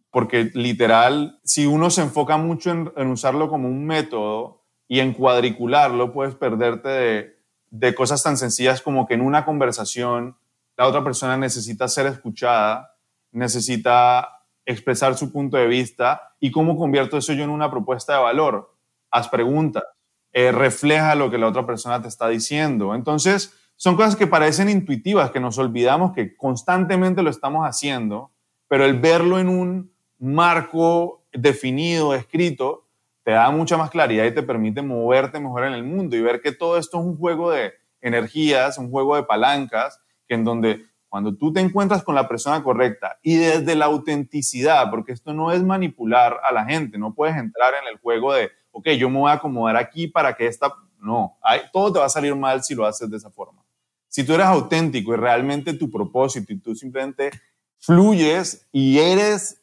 [0.09, 5.11] Porque literal, si uno se enfoca mucho en, en usarlo como un método y en
[5.11, 7.38] cuadricularlo, puedes perderte de,
[7.71, 10.37] de cosas tan sencillas como que en una conversación
[10.77, 12.95] la otra persona necesita ser escuchada,
[13.31, 14.29] necesita
[14.65, 18.75] expresar su punto de vista y cómo convierto eso yo en una propuesta de valor.
[19.11, 19.83] Haz preguntas,
[20.31, 22.93] eh, refleja lo que la otra persona te está diciendo.
[22.93, 28.31] Entonces, son cosas que parecen intuitivas, que nos olvidamos que constantemente lo estamos haciendo,
[28.67, 32.88] pero el verlo en un marco definido, escrito,
[33.29, 36.41] te da mucha más claridad y te permite moverte mejor en el mundo y ver
[36.41, 40.87] que todo esto es un juego de energías, un juego de palancas, que en donde
[41.09, 45.51] cuando tú te encuentras con la persona correcta y desde la autenticidad, porque esto no
[45.51, 49.19] es manipular a la gente, no puedes entrar en el juego de, ok, yo me
[49.19, 52.63] voy a acomodar aquí para que esta, no, hay, todo te va a salir mal
[52.63, 53.63] si lo haces de esa forma.
[54.07, 57.29] Si tú eres auténtico y realmente tu propósito y tú simplemente
[57.77, 59.58] fluyes y eres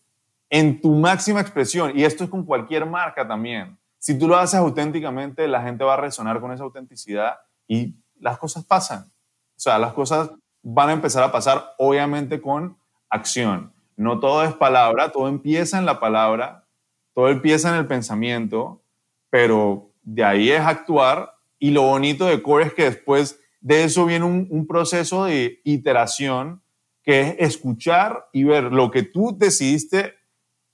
[0.51, 1.93] en tu máxima expresión.
[1.95, 3.79] Y esto es con cualquier marca también.
[3.99, 8.39] Si tú lo haces auténticamente, la gente va a resonar con esa autenticidad y las
[8.39, 9.05] cosas pasan.
[9.57, 10.31] O sea, las cosas
[10.63, 12.77] van a empezar a pasar, obviamente, con
[13.09, 13.73] acción.
[13.97, 16.65] No todo es palabra, todo empieza en la palabra,
[17.15, 18.83] todo empieza en el pensamiento,
[19.31, 21.35] pero de ahí es actuar.
[21.59, 26.63] Y lo bonito de Core es que después de eso viene un, proceso de iteración
[27.03, 30.15] que es escuchar y ver lo que tú decidiste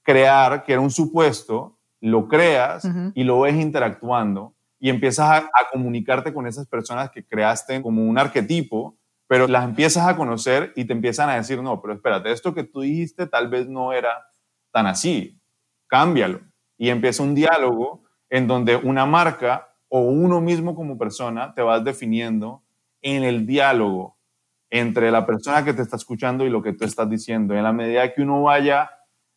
[0.02, 6.34] crear, que era un supuesto, lo creas y lo ves interactuando y empiezas a, comunicarte
[6.34, 10.92] con esas personas que creaste como un arquetipo, pero las empiezas a conocer y te
[10.92, 14.26] empiezan a decir, no, pero espérate, esto que tú dijiste tal vez no era
[14.72, 15.40] tan así,
[15.86, 16.40] cámbialo.
[16.76, 21.84] Y empieza un diálogo en donde una marca o uno mismo como persona te vas
[21.84, 22.64] definiendo
[23.02, 24.18] en el diálogo
[24.68, 27.54] entre la persona que te está escuchando y lo que tú estás diciendo.
[27.54, 28.90] En la medida que uno vaya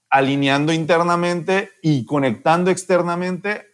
[0.10, 3.66] alineando internamente y conectando externamente,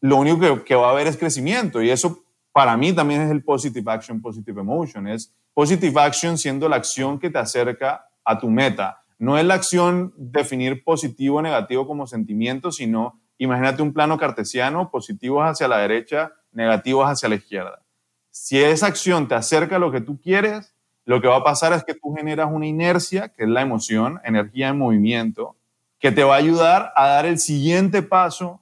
[0.00, 3.42] lo único que, va a haber es crecimiento y eso para mí también es el
[3.42, 5.08] positive action, positive emotion.
[5.08, 9.02] Es positive action siendo la acción que te acerca a tu meta.
[9.18, 14.90] No es la acción definir positivo o negativo como sentimiento, sino imagínate un plano cartesiano,
[14.90, 17.82] positivos hacia la derecha, negativos hacia la izquierda.
[18.30, 21.72] Si esa acción te acerca a lo que tú quieres, lo que va a pasar
[21.72, 25.56] es que tú generas una inercia, que es la emoción, energía en movimiento,
[26.04, 28.60] que te va a ayudar a dar el siguiente paso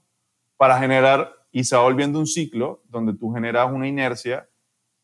[0.57, 4.49] para generar, y se va volviendo un ciclo donde tú generas una inercia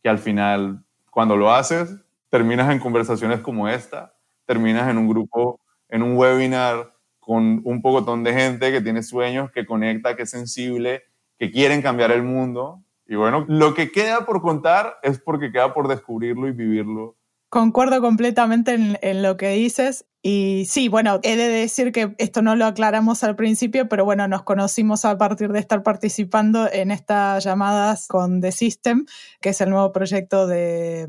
[0.05, 1.97] que al final, cuando lo haces,
[2.31, 4.15] terminas en conversaciones como esta,
[4.47, 9.51] terminas en un grupo, en un webinar con un pocotón de gente que tiene sueños,
[9.51, 11.03] que conecta, que es sensible,
[11.41, 12.85] que quieren cambiar el mundo.
[13.09, 17.17] Y bueno, lo que queda por contar es porque queda por descubrirlo y vivirlo
[17.51, 20.05] Concuerdo completamente en, lo que dices.
[20.21, 24.29] Y sí, bueno, he de decir que esto no lo aclaramos al principio, pero bueno,
[24.29, 29.07] nos conocimos a partir de estar participando en estas llamadas con The System,
[29.41, 31.07] que es el nuevo proyecto de,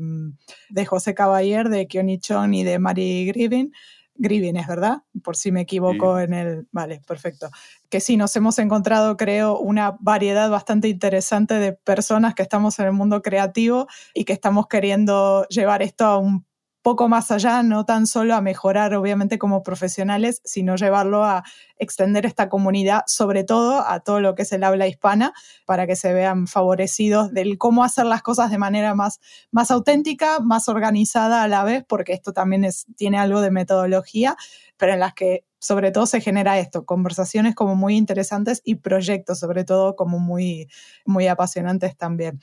[0.70, 3.72] de José Caballer, de Kioni Chon y de Mari Grivin.
[4.20, 4.98] Grivin, ¿es verdad?
[5.24, 6.68] Por si me equivoco en el...
[6.72, 7.48] Vale, perfecto.
[7.88, 12.86] Que sí, nos hemos encontrado, creo, una variedad bastante interesante de personas que estamos en
[12.86, 16.44] el mundo creativo y que estamos queriendo llevar esto a un
[16.82, 21.44] poco más allá, no tan solo a mejorar obviamente como profesionales, sino llevarlo a
[21.78, 25.32] extender esta comunidad, sobre todo a todo lo que es el habla hispana,
[25.66, 30.40] para que se vean favorecidos del cómo hacer las cosas de manera más, más auténtica,
[30.40, 34.36] más organizada a la vez, porque esto también es, tiene algo de metodología,
[34.76, 39.38] pero en las que sobre todo se genera esto, conversaciones como muy interesantes y proyectos
[39.38, 40.68] sobre todo como muy,
[41.04, 42.40] muy apasionantes también.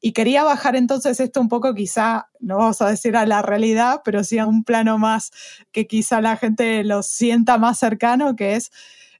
[0.00, 4.02] Y quería bajar entonces esto un poco quizá, no vamos a decir a la realidad,
[4.04, 5.32] pero sí a un plano más
[5.72, 8.70] que quizá la gente lo sienta más cercano, que es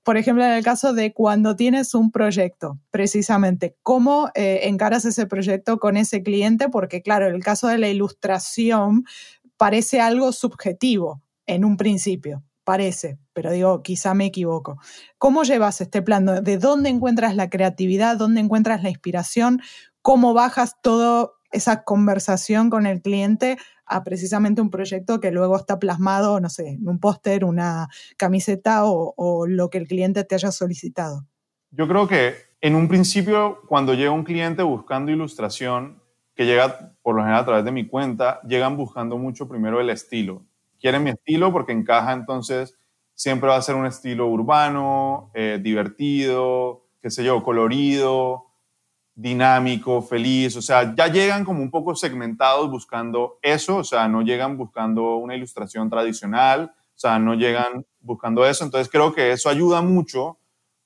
[0.03, 5.27] por ejemplo, en el caso de cuando tienes un proyecto, precisamente, ¿cómo eh, encaras ese
[5.27, 6.71] proyecto con ese cliente?
[6.71, 9.05] Porque, claro, el caso de la ilustración
[9.59, 14.79] parece algo subjetivo en un principio parece, pero digo, quizá me equivoco.
[15.19, 16.25] ¿Cómo llevas este plan?
[16.25, 18.17] ¿De dónde encuentras la creatividad?
[18.17, 19.61] ¿Dónde encuentras la inspiración?
[20.03, 25.81] ¿Cómo bajas toda esa conversación con el cliente a precisamente un proyecto que luego está
[25.81, 30.37] plasmado, no sé, en un póster, una camiseta o, o lo que el cliente te
[30.37, 31.27] haya solicitado?
[31.73, 36.01] Yo creo que en un principio, cuando llega un cliente buscando ilustración,
[36.37, 39.91] que llega por lo general a través de mi cuenta, llegan buscando mucho primero el
[39.91, 40.45] estilo
[40.81, 42.77] quieren mi estilo porque encaja entonces,
[43.14, 48.47] siempre va a ser un estilo urbano, eh, divertido, qué sé yo, colorido,
[49.14, 54.23] dinámico, feliz, o sea, ya llegan como un poco segmentados buscando eso, o sea, no
[54.23, 59.51] llegan buscando una ilustración tradicional, o sea, no llegan buscando eso, entonces creo que eso
[59.51, 60.38] ayuda mucho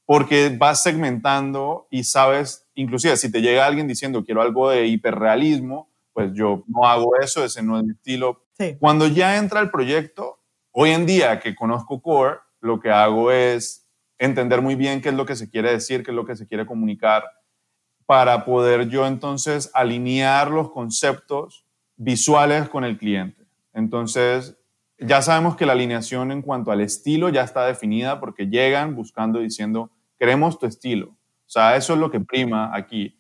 [0.05, 5.89] porque vas segmentando y sabes, inclusive si te llega alguien diciendo quiero algo de hiperrealismo,
[6.15, 8.47] pues yo no hago eso, ese no es mi estilo.
[8.79, 10.39] Cuando ya entra el proyecto,
[10.71, 15.15] hoy en día que conozco Core, lo que hago es entender muy bien qué es
[15.15, 17.25] lo que se quiere decir, qué es lo que se quiere comunicar,
[18.07, 23.43] para poder yo entonces alinear los conceptos visuales con el cliente.
[23.73, 24.57] Entonces,
[24.99, 29.41] ya sabemos que la alineación en cuanto al estilo ya está definida porque llegan buscando
[29.41, 31.09] diciendo, queremos tu estilo.
[31.09, 33.19] O sea, eso es lo que prima aquí.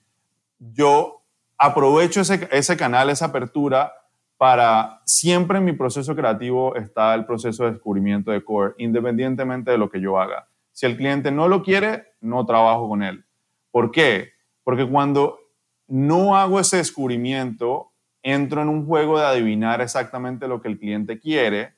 [0.59, 1.24] Yo
[1.59, 3.93] aprovecho ese, ese canal, esa apertura,
[4.37, 9.79] para siempre en mi proceso creativo está el proceso de descubrimiento de core, independientemente de
[9.79, 10.49] lo que yo haga.
[10.73, 13.25] Si el cliente no lo quiere, no trabajo con él.
[13.71, 14.33] ¿Por qué?
[14.65, 15.39] Porque cuando
[15.87, 21.21] no hago ese descubrimiento, entro en un juego de adivinar exactamente lo que el cliente
[21.21, 21.75] quiere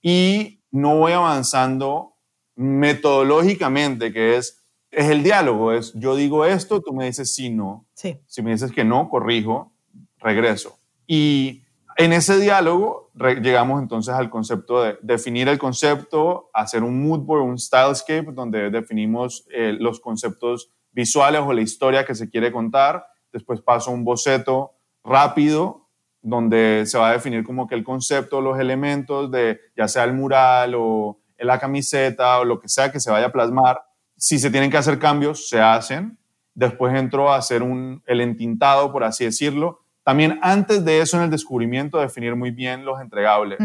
[0.00, 2.14] y no voy avanzando
[2.56, 4.61] metodológicamente, que es
[4.92, 7.86] es el diálogo, es yo digo esto, tú me dices sí, no.
[7.94, 8.18] Sí.
[8.26, 9.72] Si me dices que no, corrijo,
[10.18, 10.78] regreso.
[11.06, 11.62] Y
[11.96, 17.42] en ese diálogo llegamos entonces al concepto de definir el concepto, hacer un mood board,
[17.42, 23.06] un stylescape, donde definimos eh, los conceptos visuales o la historia que se quiere contar.
[23.32, 25.88] Después paso un boceto rápido
[26.20, 30.12] donde se va a definir como que el concepto, los elementos de ya sea el
[30.12, 33.80] mural o la camiseta o lo que sea que se vaya a plasmar.
[34.22, 36.16] Si se tienen que hacer cambios, se hacen.
[36.54, 39.80] Después entro a hacer un, el entintado, por así decirlo.
[40.04, 43.58] También antes de eso, en el descubrimiento, definir muy bien los entregables.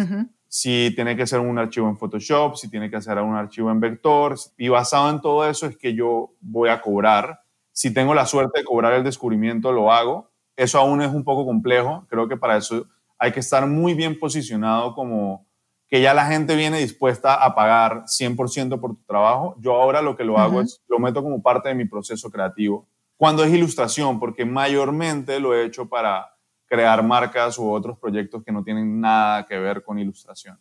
[0.47, 3.79] Si tiene que ser un archivo en Photoshop, si tiene que ser un archivo en
[3.79, 4.35] Vector.
[4.57, 7.41] Y basado en todo eso es que yo voy a cobrar.
[7.71, 11.45] Si tengo la suerte de cobrar el descubrimiento, lo hago eso aún es un poco
[11.45, 12.05] complejo.
[12.09, 12.87] Creo que para eso
[13.17, 15.46] hay que estar muy bien posicionado como
[15.87, 19.55] que ya la gente viene dispuesta a pagar 100% por tu trabajo.
[19.59, 22.87] Yo ahora lo que lo hago es, lo meto como parte de mi proceso creativo.
[23.15, 26.29] Cuando es ilustración, porque mayormente lo he hecho para
[26.65, 30.59] crear marcas u otros proyectos que no tienen nada que ver con ilustración.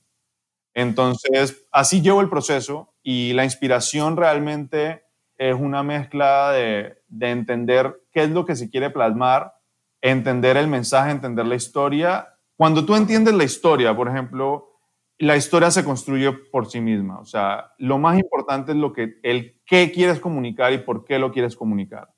[0.72, 5.04] Entonces, así llevo el proceso y la inspiración realmente
[5.38, 9.56] es una mezcla de, de entender qué es lo que se quiere plasmar
[10.00, 12.38] entender el mensaje, entender la historia.
[12.56, 14.75] Cuando tú entiendes la historia, por ejemplo,
[15.18, 17.18] la historia se construye por sí misma.
[17.18, 21.18] O sea, lo más importante es lo que, el qué quieres comunicar y por qué
[21.18, 22.12] lo quieres comunicar.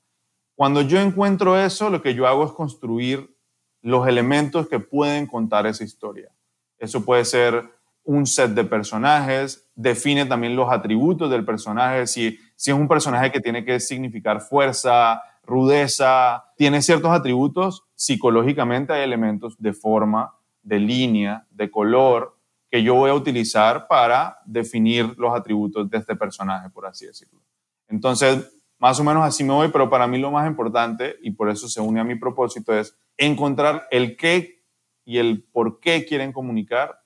[0.55, 3.33] Cuando yo encuentro eso, lo que yo hago es construir
[3.81, 6.29] los elementos que pueden contar esa historia.
[6.77, 7.63] Eso puede ser
[8.03, 13.31] un set de personajes, define también los atributos del personaje, si, si es un personaje
[13.31, 20.33] que tiene que significar fuerza, rudeza, tiene ciertos atributos, psicológicamente hay elementos de forma,
[20.63, 22.38] de línea, de color,
[22.69, 27.41] que yo voy a utilizar para definir los atributos de este personaje, por así decirlo.
[27.87, 31.49] Entonces, más o menos así me voy, pero para mí lo más importante, y por
[31.49, 34.63] eso se une a mi propósito, es encontrar el qué
[35.03, 37.01] y el por qué quieren comunicar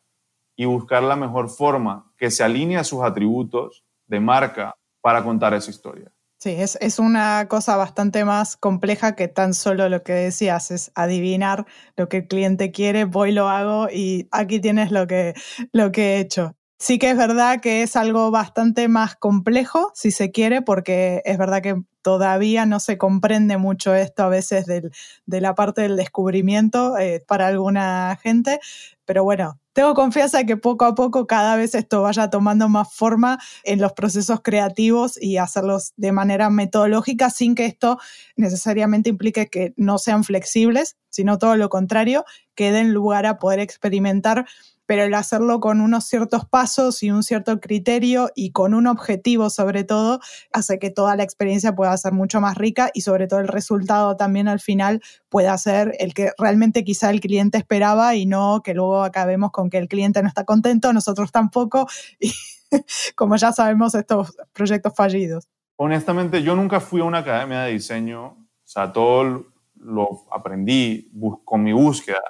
[0.55, 5.53] y buscar la mejor forma que se alinee a sus atributos de marca para contar
[5.53, 6.11] esa historia.
[6.44, 10.91] Sí, es, es, una cosa bastante más compleja que tan solo lo que decías, es
[10.94, 11.66] adivinar
[11.96, 15.36] lo que el cliente quiere, voy lo hago y aquí tienes lo que,
[15.72, 16.58] lo que he hecho.
[16.78, 21.38] Sí que es verdad que es algo bastante más complejo, si se quiere, porque es
[21.38, 24.91] verdad que todavía no se comprende mucho esto a veces del,
[25.26, 28.60] de la parte del descubrimiento eh, para alguna gente,
[29.06, 32.94] pero bueno, tengo confianza de que poco a poco cada vez esto vaya tomando más
[32.94, 38.00] forma en los procesos creativos y hacerlos de manera metodológica sin que esto
[38.36, 42.24] necesariamente implique que no sean flexibles, sino todo lo contrario,
[42.56, 44.46] que den lugar a poder experimentar
[44.94, 49.50] pero el hacerlo con unos ciertos pasos y un cierto criterio y con un objetivo
[49.50, 50.20] sobre todo,
[50.52, 54.16] hace que toda la experiencia pueda ser mucho más rica y sobre todo el resultado
[54.18, 58.76] también al final pueda ser el que realmente quizá el cliente esperaba y no que
[58.76, 61.88] luego acabemos con que el cliente no está contento, nosotros tampoco.
[62.20, 62.32] Y
[63.16, 65.50] como ya sabemos estos proyectos fallidos.
[65.78, 71.10] Honestamente, yo nunca fui a una academia de diseño, o sea, todo lo aprendí
[71.46, 72.22] con mi búsqueda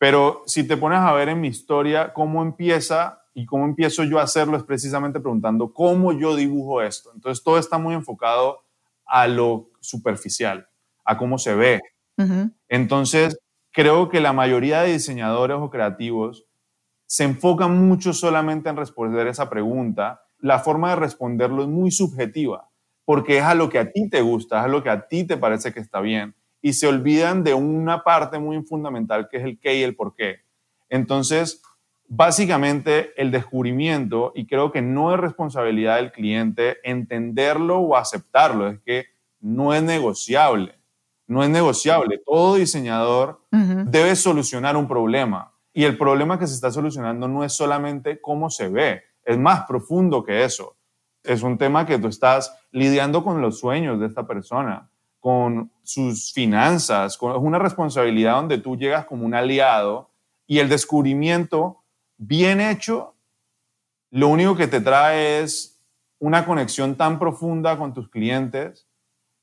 [0.00, 4.18] pero si te pones a ver en mi historia cómo empieza y cómo empiezo yo
[4.18, 7.10] a hacerlo es precisamente preguntando cómo yo dibujo esto.
[7.14, 8.64] Entonces todo está muy enfocado
[9.04, 10.66] a lo superficial,
[11.04, 11.80] a cómo se ve.
[12.66, 13.38] Entonces
[13.72, 16.46] creo que la mayoría de diseñadores o creativos
[17.04, 20.22] se enfocan mucho solamente en responder esa pregunta.
[20.38, 22.70] La forma de responderlo es muy subjetiva,
[23.04, 25.24] porque es a lo que a ti te gusta, es a lo que a ti
[25.24, 29.44] te parece que está bien y se olvidan de una parte muy fundamental que es
[29.44, 30.40] el qué y el por qué.
[30.88, 31.62] Entonces,
[32.08, 38.80] básicamente el descubrimiento, y creo que no es responsabilidad del cliente entenderlo o aceptarlo, es
[38.80, 39.06] que
[39.40, 40.78] no es negociable,
[41.26, 42.20] no es negociable.
[42.24, 47.52] Todo diseñador debe solucionar un problema y el problema que se está solucionando no es
[47.52, 50.76] solamente cómo se ve, es más profundo que eso.
[51.22, 54.90] Es un tema que tú estás lidiando con los sueños de esta persona
[55.20, 60.10] con sus finanzas, es una responsabilidad donde tú llegas como un aliado
[60.46, 61.82] y el descubrimiento
[62.16, 63.14] bien hecho,
[64.10, 65.80] lo único que te trae es
[66.20, 68.86] una conexión tan profunda con tus clientes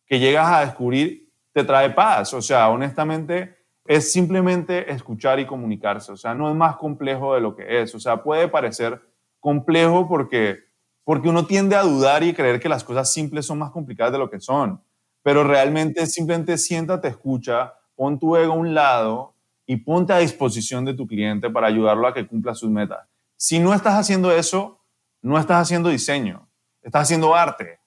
[0.06, 2.34] que llegas a descubrir, te trae paz.
[2.34, 6.12] O sea, honestamente, es simplemente escuchar y comunicarse.
[6.12, 7.94] O sea, no es más complejo de lo que es.
[7.96, 9.02] O sea, puede parecer
[9.40, 10.60] complejo porque,
[11.04, 14.20] porque uno tiende a dudar y creer que las cosas simples son más complicadas de
[14.20, 14.82] lo que son
[15.28, 20.86] pero realmente simplemente siéntate, escucha, pon tu ego a un lado y ponte a disposición
[20.86, 23.06] de tu cliente para ayudarlo a que cumpla sus metas.
[23.36, 24.80] Si no estás haciendo eso,
[25.22, 26.48] no estás haciendo diseño,
[26.82, 27.78] estás haciendo arte.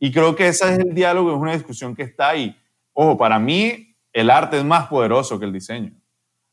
[0.00, 2.60] Y creo que ese es el diálogo, es una discusión que está ahí.
[2.92, 5.92] Ojo, para mí el arte es más poderoso que el diseño.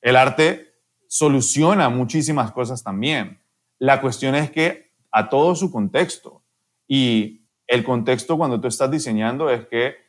[0.04, 0.72] El arte
[1.08, 3.42] soluciona muchísimas cosas también.
[3.80, 6.44] La cuestión es que a todo su contexto.
[6.88, 10.06] Y el contexto cuando tú estás diseñando es que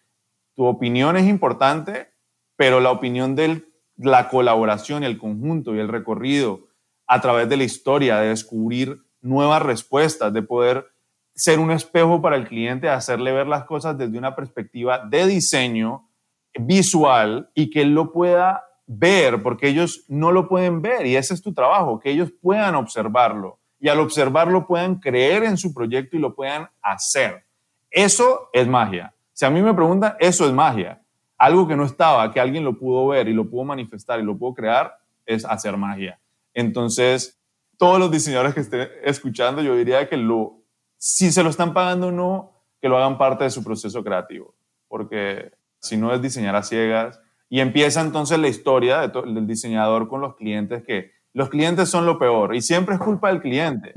[0.58, 2.08] tu opinión es importante,
[2.56, 6.66] pero la opinión del, la colaboración, el conjunto y el recorrido
[7.06, 10.88] a través de la historia, de descubrir nuevas respuestas, de poder
[11.32, 16.10] ser un espejo para el cliente, hacerle ver las cosas desde una perspectiva de diseño
[16.58, 21.34] visual y que él lo pueda ver, porque ellos no lo pueden ver y ese
[21.34, 26.16] es tu trabajo, que ellos puedan observarlo y al observarlo puedan creer en su proyecto
[26.16, 27.46] y lo puedan hacer.
[27.92, 29.14] Eso es magia.
[29.38, 31.00] Si a mí me preguntan, eso es magia.
[31.36, 34.36] Algo que no estaba, que alguien lo pudo ver y lo pudo manifestar y lo
[34.36, 36.18] pudo crear, es hacer magia.
[36.54, 37.40] Entonces,
[37.76, 40.64] todos los diseñadores que estén escuchando, yo diría que lo,
[40.96, 44.56] si se lo están pagando o no, que lo hagan parte de su proceso creativo,
[44.88, 47.20] porque si no es diseñar a ciegas.
[47.48, 52.18] Y empieza entonces la historia del diseñador con los clientes, que los clientes son lo
[52.18, 53.92] peor y siempre es culpa del cliente.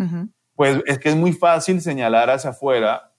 [0.53, 3.11] Pues es que es muy fácil señalar hacia afuera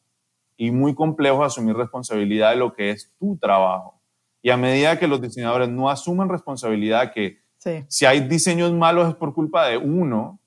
[0.63, 4.01] y muy complejo asumir responsabilidad de lo que es tu trabajo.
[4.43, 7.41] Y a medida que los diseñadores no asumen responsabilidad, que
[7.89, 10.39] si hay diseños malos es por culpa de uno,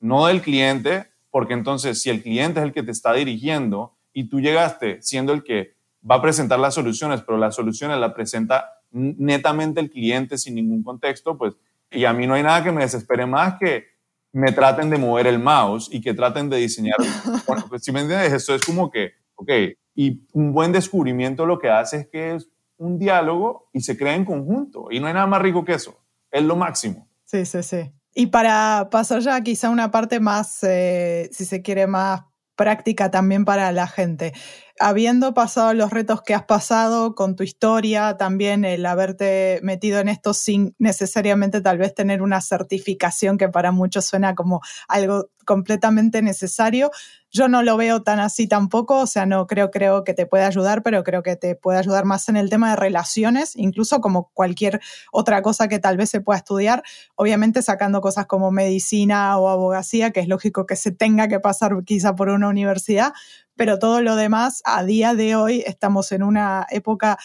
[0.00, 4.24] no del cliente, porque entonces si el cliente es el que te está dirigiendo y
[4.24, 5.76] tú llegaste siendo el que
[6.10, 10.82] va a presentar las soluciones, pero las soluciones las presenta netamente el cliente sin ningún
[10.82, 11.54] contexto, pues,
[11.88, 13.92] y a mí no hay nada que me desespere más que
[14.32, 16.96] me traten de mover el mouse y que traten de diseñar.
[17.46, 19.50] Bueno, pues, si me entiendes, eso es como que, ok,
[19.94, 24.14] y un buen descubrimiento lo que hace es que es un diálogo y se crea
[24.14, 24.88] en conjunto.
[24.90, 25.98] Y no hay nada más rico que eso.
[26.30, 27.08] Es lo máximo.
[27.24, 27.92] Sí, sí, sí.
[28.14, 32.22] Y para pasar ya quizá una parte más, eh, si se quiere, más
[32.56, 34.32] práctica también para la gente.
[34.80, 40.08] Habiendo pasado los retos que has pasado con tu historia, también el haberte metido en
[40.08, 46.22] esto sin necesariamente tal vez tener una certificación que para muchos suena como algo completamente
[46.22, 46.90] necesario,
[47.30, 50.44] yo no lo veo tan así tampoco, o sea, no creo, creo que te puede
[50.44, 54.30] ayudar, pero creo que te puede ayudar más en el tema de relaciones, incluso como
[54.34, 54.80] cualquier
[55.12, 56.82] otra cosa que tal vez se pueda estudiar,
[57.16, 61.72] obviamente sacando cosas como medicina o abogacía, que es lógico que se tenga que pasar
[61.84, 63.12] quizá por una universidad,
[63.56, 67.18] pero todo lo demás, a día de hoy estamos en una época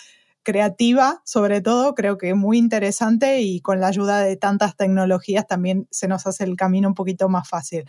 [0.43, 5.87] creativa, sobre todo, creo que muy interesante y con la ayuda de tantas tecnologías también
[5.91, 7.83] se nos hace el camino un poquito más fácil.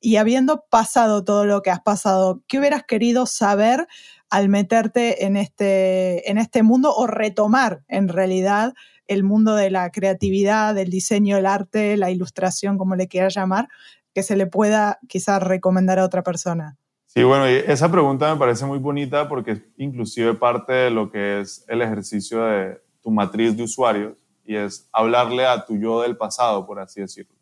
[0.00, 3.86] Y habiendo pasado todo lo que has pasado, ¿qué hubieras querido saber
[4.28, 8.74] al meterte en este, en este mundo o retomar en realidad
[9.06, 13.68] el mundo de la creatividad, del diseño, el arte, la ilustración, como le quieras llamar,
[14.14, 16.76] que se le pueda quizás recomendar a otra persona?
[17.12, 21.40] Sí, bueno, esa pregunta me parece muy bonita porque es inclusive parte de lo que
[21.40, 26.16] es el ejercicio de tu matriz de usuarios y es hablarle a tu yo del
[26.16, 27.34] pasado, por así decirlo,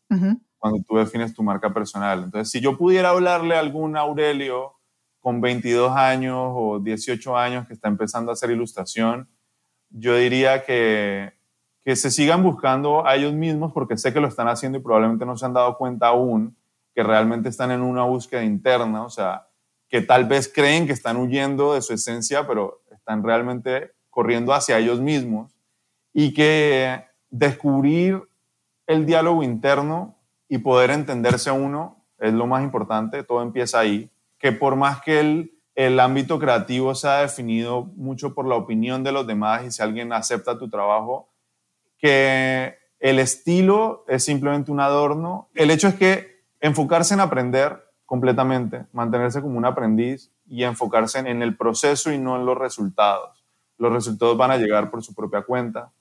[0.56, 2.24] cuando tú defines tu marca personal.
[2.24, 4.72] Entonces, si yo pudiera hablarle a algún Aurelio
[5.20, 9.28] con 22 años o 18 años que está empezando a hacer ilustración,
[9.90, 11.34] yo diría que,
[11.84, 15.26] que se sigan buscando a ellos mismos porque sé que lo están haciendo y probablemente
[15.26, 16.56] no se han dado cuenta aún
[16.94, 19.47] que realmente están en una búsqueda interna, o sea,
[19.88, 24.78] que tal vez creen que están huyendo de su esencia, pero están realmente corriendo hacia
[24.78, 25.54] ellos mismos
[26.12, 28.22] y que descubrir
[28.86, 30.16] el diálogo interno
[30.48, 35.02] y poder entenderse a uno es lo más importante, todo empieza ahí, que por más
[35.02, 39.64] que el, el ámbito creativo se ha definido mucho por la opinión de los demás
[39.64, 41.30] y si alguien acepta tu trabajo,
[41.98, 48.86] que el estilo es simplemente un adorno, el hecho es que enfocarse en aprender completamente,
[48.94, 53.44] mantenerse como un aprendiz y enfocarse en el proceso y no en los resultados.
[53.76, 55.92] Los resultados van a llegar por su propia cuenta.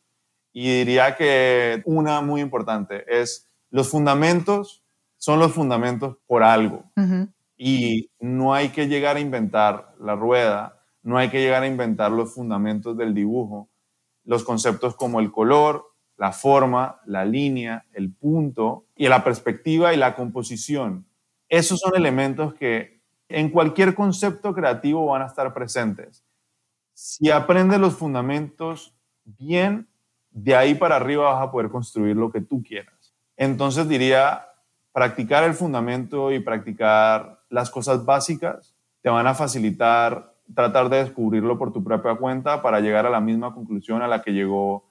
[0.53, 4.85] Y diría que una muy importante es los fundamentos
[5.17, 6.85] son los fundamentos por algo.
[7.57, 12.09] Y no hay que llegar a inventar la rueda, no hay que llegar a inventar
[12.09, 13.67] los fundamentos del dibujo.
[14.23, 19.97] Los conceptos como el color, la forma, la línea, el punto y la perspectiva y
[19.97, 21.06] la composición
[21.49, 26.23] esos son elementos que en cualquier concepto creativo van a estar presentes.
[26.93, 29.87] Si aprendes los fundamentos bien,
[30.31, 33.13] de ahí para arriba vas a poder construir lo que tú quieras.
[33.35, 34.47] Entonces diría,
[34.91, 41.57] practicar el fundamento y practicar las cosas básicas te van a facilitar tratar de descubrirlo
[41.57, 44.89] por tu propia cuenta para llegar a la misma conclusión a la que llegó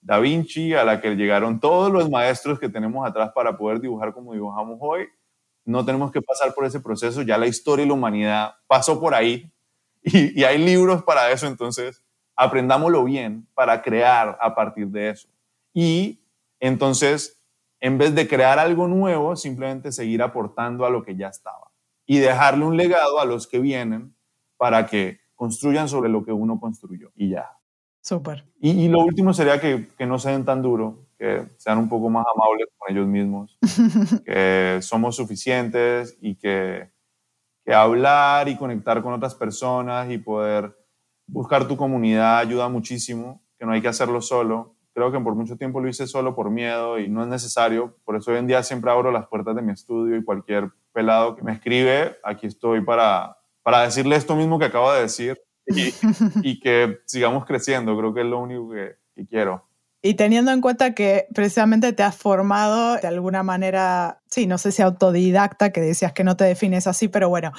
[0.00, 4.12] Da Vinci, a la que llegaron todos los maestros que tenemos atrás para poder dibujar
[4.12, 5.08] como dibujamos hoy
[5.64, 9.14] no tenemos que pasar por ese proceso, ya la historia y la humanidad pasó por
[9.14, 9.50] ahí
[10.04, 12.02] y, hay libros para eso, entonces
[12.36, 15.28] aprendámoslo bien para crear a partir de eso.
[15.72, 16.20] Y
[16.60, 17.40] entonces,
[17.80, 21.70] en vez de crear algo nuevo, simplemente seguir aportando a lo que ya estaba
[22.06, 24.14] y dejarle un legado a los que vienen
[24.56, 27.50] para que construyan sobre lo que uno construyó y ya.
[28.00, 28.44] Súper.
[28.60, 32.10] Y, lo último sería que, que no se den tan duro, que sean un poco
[32.10, 33.58] más amables con ellos mismos,
[34.26, 36.90] que somos suficientes y que,
[37.64, 40.76] que hablar y conectar con otras personas y poder
[41.26, 44.76] buscar tu comunidad ayuda muchísimo, que no hay que hacerlo solo.
[44.92, 47.96] Creo que por mucho tiempo lo hice solo por miedo y no es necesario.
[48.04, 51.36] Por eso hoy en día siempre abro las puertas de mi estudio y cualquier pelado
[51.36, 55.40] que me escribe, aquí estoy para, para decirle esto mismo que acabo de decir
[56.42, 57.96] y, que sigamos creciendo.
[57.96, 59.64] Creo que es lo único que, que quiero.
[60.06, 64.70] Y teniendo en cuenta que precisamente te has formado de alguna manera, sí, no sé
[64.70, 67.52] si autodidacta, que decías que no te defines así, pero bueno,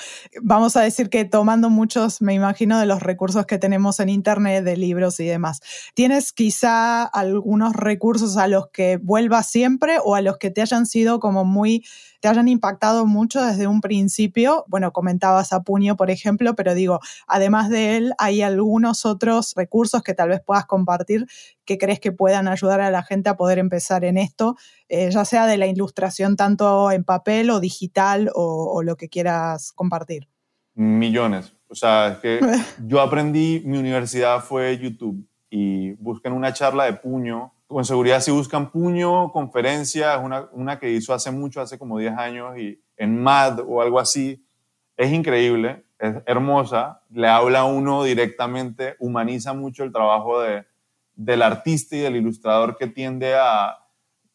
[0.43, 4.64] vamos a decir que tomando muchos, me imagino, de los recursos que tenemos en Internet,
[4.64, 5.62] de libros y demás,
[5.96, 10.86] ¿tienes quizá algunos recursos a los que vuelvas siempre o a los que te hayan
[10.86, 11.84] sido como muy
[12.26, 14.66] te hayan impactado mucho desde un principio.
[14.68, 20.02] Bueno, comentabas a Puño, por ejemplo, pero digo, además de él, hay algunos otros recursos
[20.02, 21.28] que tal vez puedas compartir
[21.66, 24.56] que crees que puedan ayudar a la gente a poder empezar en esto,
[24.90, 29.72] eh, ya sea de la ilustración tanto en papel o digital o, lo que quieras
[29.74, 30.28] compartir.
[30.74, 31.54] Millones.
[31.68, 32.40] O sea, es que
[32.88, 38.32] yo aprendí, mi universidad fue YouTube y busquen una charla de puño con seguridad si
[38.32, 42.82] buscan Puño, conferencia, es una, una que hizo hace mucho, hace como 10 años, y
[42.97, 44.45] en MAD o algo así,
[44.97, 50.66] es increíble, es hermosa, le habla a uno directamente, humaniza mucho el trabajo de,
[51.16, 53.80] del artista y del ilustrador que tiende a,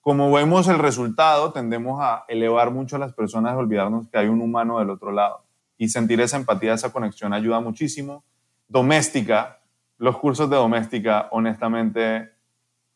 [0.00, 4.28] como vemos el resultado, tendemos a elevar mucho a las personas, a olvidarnos que hay
[4.28, 5.44] un humano del otro lado.
[5.76, 8.24] Y sentir esa empatía, esa conexión ayuda muchísimo.
[8.68, 9.60] Doméstica,
[9.98, 12.30] los cursos de doméstica, honestamente,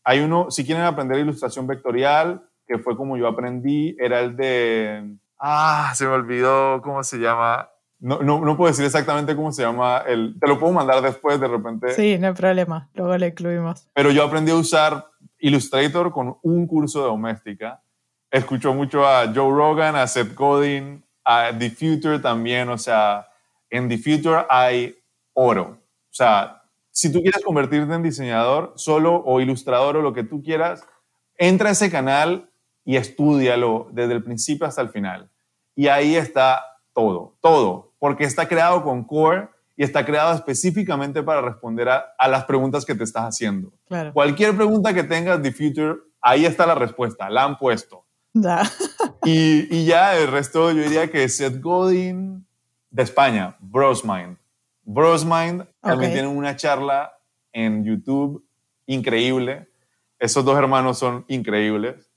[0.05, 5.17] hay uno, si quieren aprender ilustración vectorial, que fue como yo aprendí, era el de...
[5.39, 7.71] Ah, se me olvidó cómo se llama.
[7.99, 10.03] No, no, no, puedo decir exactamente cómo se llama.
[10.07, 11.93] El, te lo puedo mandar después de repente.
[11.93, 12.89] Sí, no hay problema.
[12.95, 13.89] Luego le incluimos.
[13.95, 15.07] Pero yo aprendí a usar
[15.39, 17.83] Illustrator con un curso de doméstica.
[18.31, 22.69] Escucho mucho a Joe Rogan, a Seth Godin, a The Future también.
[22.69, 23.27] O sea,
[23.69, 24.97] en The Future hay
[25.35, 25.79] oro.
[26.11, 26.64] O sea,
[26.95, 30.87] si tú quieres convertirte en diseñador solo o ilustrador o lo que tú quieras,
[31.37, 32.49] entra a ese canal
[32.85, 35.29] y estudialo desde el principio hasta el final.
[35.75, 41.41] Y ahí está todo, todo, porque está creado con Core y está creado específicamente para
[41.43, 43.73] responder a, las preguntas que te estás haciendo.
[44.13, 48.07] Cualquier pregunta que tengas de Future, ahí está la respuesta, la han puesto.
[49.25, 52.47] y, y, ya el resto yo diría que Seth Godin
[52.91, 54.37] de España, Brosmind,
[54.85, 57.16] Brosmind también tienen una charla
[57.53, 58.45] en YouTube
[58.87, 59.68] increíble.
[60.18, 62.11] Esos dos hermanos son increíbles.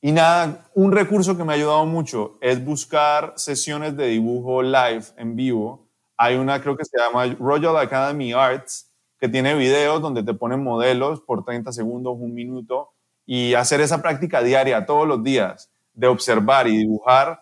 [0.00, 5.04] Y nada, un recurso que me ha ayudado mucho es buscar sesiones de dibujo live,
[5.16, 5.88] en vivo.
[6.16, 10.62] Hay una, creo que se llama Royal Academy Arts, que tiene videos donde te ponen
[10.62, 12.90] modelos por 30 segundos, un minuto,
[13.24, 17.40] y hacer esa práctica diaria, todos los días, de observar y dibujar,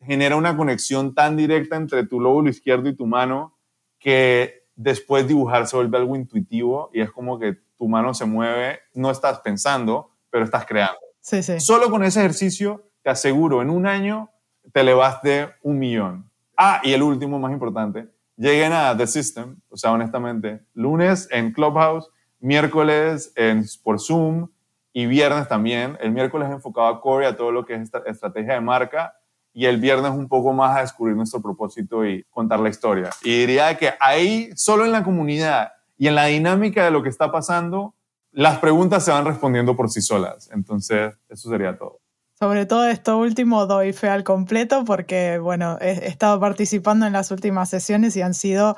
[0.00, 3.57] genera una conexión tan directa entre tu lóbulo izquierdo y tu mano
[3.98, 8.80] que después dibujar se vuelve algo intuitivo y es como que tu mano se mueve,
[8.94, 10.98] no estás pensando, pero estás creando.
[11.20, 11.60] Sí, sí.
[11.60, 14.30] Solo con ese ejercicio, te aseguro, en un año
[14.72, 16.30] te de un millón.
[16.56, 21.52] Ah, y el último, más importante, lleguen a The System, o sea, honestamente, lunes en
[21.52, 24.48] Clubhouse, miércoles en, por Zoom
[24.92, 25.96] y viernes también.
[26.00, 29.17] El miércoles enfocado a core, a todo lo que es estrategia de marca
[29.52, 33.10] y el viernes un poco más a descubrir nuestro propósito y contar la historia.
[33.22, 37.08] Y diría que ahí, solo en la comunidad y en la dinámica de lo que
[37.08, 37.94] está pasando,
[38.32, 40.48] las preguntas se van respondiendo por sí solas.
[40.52, 42.00] Entonces, eso sería todo.
[42.38, 47.32] Sobre todo esto último doy fe al completo porque, bueno, he estado participando en las
[47.32, 48.76] últimas sesiones y han sido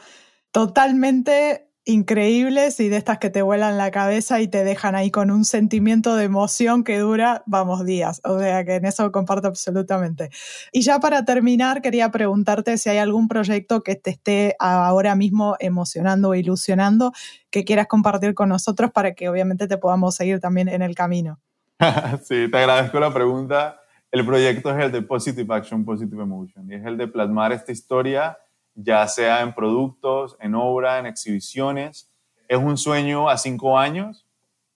[0.50, 5.30] totalmente increíbles y de estas que te vuelan la cabeza y te dejan ahí con
[5.30, 8.20] un sentimiento de emoción que dura, vamos, días.
[8.24, 10.30] O sea que en eso comparto absolutamente.
[10.72, 15.57] Y ya para terminar, quería preguntarte si hay algún proyecto que te esté ahora mismo
[15.59, 17.12] emocionando o ilusionando
[17.51, 21.41] que quieras compartir con nosotros para que obviamente te podamos seguir también en el camino.
[22.22, 23.80] sí, te agradezco la pregunta.
[24.12, 27.72] El proyecto es el de Positive Action, Positive Emotion y es el de plasmar esta
[27.72, 28.36] historia
[28.74, 32.10] ya sea en productos, en obra, en exhibiciones.
[32.48, 34.26] Es un sueño a cinco años,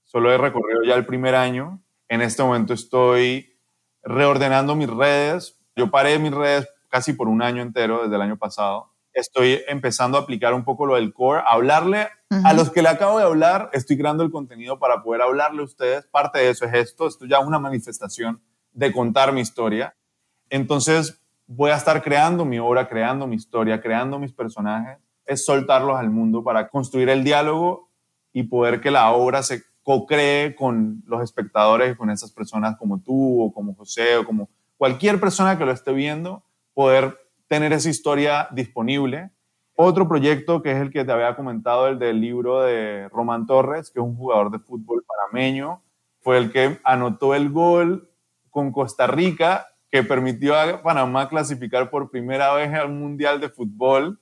[0.05, 1.82] solo he recorrido ya el primer año.
[2.09, 3.59] En este momento estoy
[4.03, 5.59] reordenando mis redes.
[5.74, 8.92] Yo paré mis redes casi por un año entero, desde el año pasado.
[9.12, 12.09] Estoy empezando a aplicar un poco lo del core, hablarle
[12.45, 15.64] a los que le acabo de hablar, estoy creando el contenido para poder hablarle a
[15.64, 16.07] ustedes.
[16.07, 18.42] Parte de eso es esto, esto ya es una manifestación
[18.72, 19.97] de contar mi historia.
[20.51, 25.97] Entonces, voy a estar creando mi obra, creando mi historia, creando mis personajes, es soltarlos
[25.97, 27.90] al mundo para construir el diálogo
[28.32, 33.42] y poder que la obra se co-cree con los espectadores, con esas personas como tú
[33.42, 36.42] o como José o como cualquier persona que lo esté viendo,
[36.72, 39.30] poder tener esa historia disponible.
[39.76, 43.90] Otro proyecto que es el que te había comentado, el del libro de Román Torres,
[43.90, 45.82] que es un jugador de fútbol panameño,
[46.20, 48.11] fue el que anotó el gol
[48.51, 54.18] con Costa Rica que permitió a Panamá clasificar por primera vez al Mundial de Fútbol.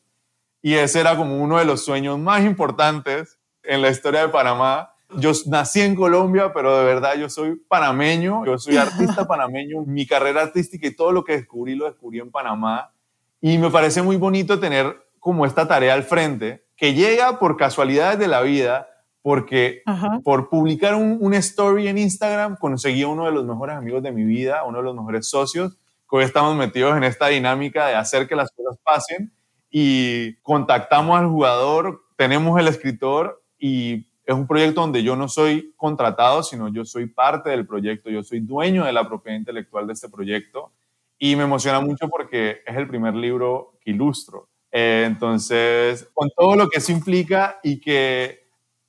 [0.60, 4.92] Y ese era como uno de los sueños más importantes en la historia de Panamá.
[5.16, 9.80] Yo nací en Colombia, pero de verdad yo soy panameño, yo soy artista panameño.
[9.86, 12.92] Mi carrera artística y todo lo que descubrí lo descubrí en Panamá.
[13.40, 18.18] Y me parece muy bonito tener como esta tarea al frente, que llega por casualidades
[18.18, 18.88] de la vida,
[19.22, 19.82] porque
[20.24, 24.24] por publicar un, story en Instagram conseguí a uno de los mejores amigos de mi
[24.24, 25.78] vida, uno de los mejores socios,
[26.10, 29.32] que hoy estamos metidos en esta dinámica de hacer que las cosas pasen
[29.70, 35.72] y contactamos al jugador, tenemos el escritor y es un proyecto donde yo no soy
[35.76, 39.92] contratado, sino yo soy parte del proyecto, yo soy dueño de la propiedad intelectual de
[39.94, 40.72] este proyecto.
[41.18, 44.48] Y me emociona mucho porque es el primer libro que ilustro.
[44.70, 48.41] Eh, entonces, con todo lo que eso implica y que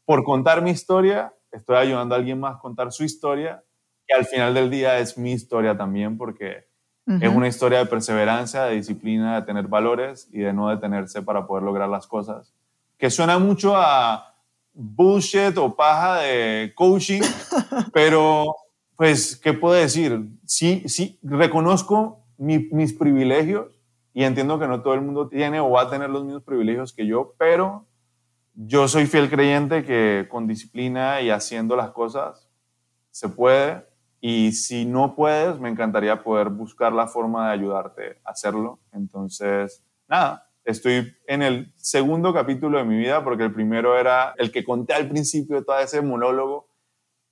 [0.06, 3.64] por contar mi historia, estoy ayudando a alguien más a contar su historia,
[4.08, 6.68] que al final del día es mi historia también, porque
[7.06, 11.46] es una historia de perseverancia, de disciplina, de tener valores y de no detenerse para
[11.46, 12.54] poder lograr las cosas.
[12.98, 14.36] Que suena mucho a
[14.74, 17.22] bullshit o paja de coaching,
[17.94, 18.56] pero
[18.96, 20.30] pues, ¿qué puedo decir?
[20.46, 23.68] Sí, sí, reconozco mis privilegios
[24.14, 26.94] y entiendo que no todo el mundo tiene o va a tener los mismos privilegios
[26.94, 27.86] que yo, pero
[28.56, 32.50] yo soy fiel creyente que con disciplina y haciendo las cosas
[33.12, 33.86] se puede.
[34.22, 38.80] Y si no puedes, me encantaría poder buscar la forma de ayudarte a hacerlo.
[38.94, 44.52] Entonces, nada, estoy en el segundo capítulo de mi vida porque el primero era el
[44.52, 46.70] que conté al principio de todo ese monólogo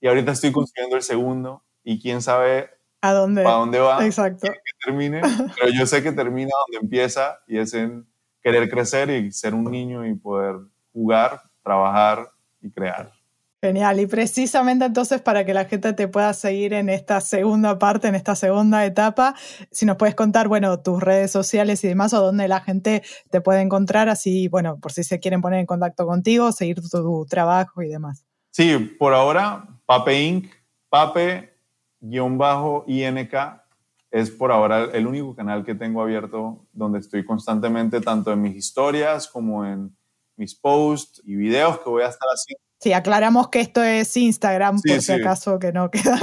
[0.01, 2.69] y ahorita estoy construyendo el segundo y quién sabe
[3.01, 4.47] a dónde, a dónde va, Exacto.
[4.47, 5.21] que termine,
[5.59, 8.07] pero yo sé que termina donde empieza y es en
[8.41, 10.57] querer crecer y ser un niño y poder
[10.93, 12.29] jugar, trabajar
[12.61, 13.11] y crear.
[13.63, 18.07] Genial, y precisamente entonces para que la gente te pueda seguir en esta segunda parte,
[18.07, 19.35] en esta segunda etapa,
[19.69, 23.39] si nos puedes contar, bueno, tus redes sociales y demás, o dónde la gente te
[23.39, 27.83] puede encontrar, así, bueno, por si se quieren poner en contacto contigo, seguir tu, trabajo
[27.83, 28.25] y demás.
[28.49, 30.47] Sí, por ahora, Pape Inc.,
[30.89, 32.51] Pape-INK,
[34.09, 38.55] es por ahora el único canal que tengo abierto donde estoy constantemente, tanto en mis
[38.55, 39.95] historias como en
[40.35, 42.61] mis posts y videos que voy a estar haciendo.
[42.79, 46.19] Sí, aclaramos que esto es Instagram, por si acaso que no queda.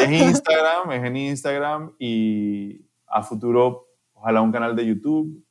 [0.00, 5.44] Es Instagram, es en Instagram y a futuro ojalá un canal de YouTube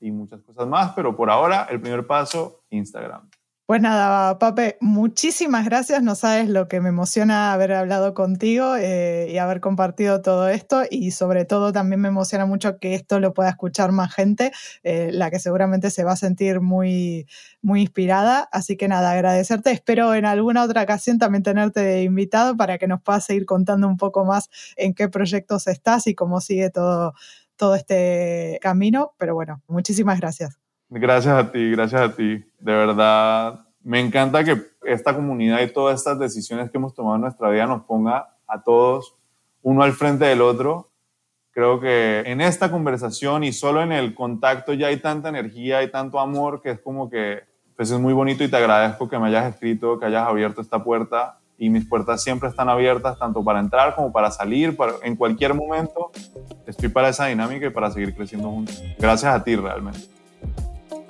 [0.00, 3.28] y muchas cosas más, pero por ahora el primer paso, Instagram.
[3.68, 6.02] Pues nada, Pape, muchísimas gracias.
[6.02, 10.84] No sabes lo que me emociona haber hablado contigo eh, y haber compartido todo esto.
[10.90, 14.52] Y sobre todo también me emociona mucho que esto lo pueda escuchar más gente,
[14.84, 17.26] eh, la que seguramente se va a sentir muy,
[17.60, 18.48] muy inspirada.
[18.52, 19.70] Así que nada, agradecerte.
[19.70, 23.98] Espero en alguna otra ocasión también tenerte invitado para que nos puedas seguir contando un
[23.98, 27.12] poco más en qué proyectos estás y cómo sigue todo,
[27.56, 29.12] todo este camino.
[29.18, 30.57] Pero bueno, muchísimas gracias.
[30.90, 32.44] Gracias a ti, gracias a ti.
[32.58, 37.22] De verdad, me encanta que esta comunidad y todas estas decisiones que hemos tomado en
[37.22, 39.14] nuestra vida nos ponga a todos
[39.62, 40.90] uno al frente del otro.
[41.50, 45.90] Creo que en esta conversación y solo en el contacto ya hay tanta energía y
[45.90, 47.42] tanto amor que es como que
[47.76, 50.82] pues es muy bonito y te agradezco que me hayas escrito, que hayas abierto esta
[50.82, 55.54] puerta y mis puertas siempre están abiertas tanto para entrar como para salir, en cualquier
[55.54, 56.10] momento
[56.66, 58.82] estoy para esa dinámica y para seguir creciendo juntos.
[58.98, 60.17] Gracias a ti realmente.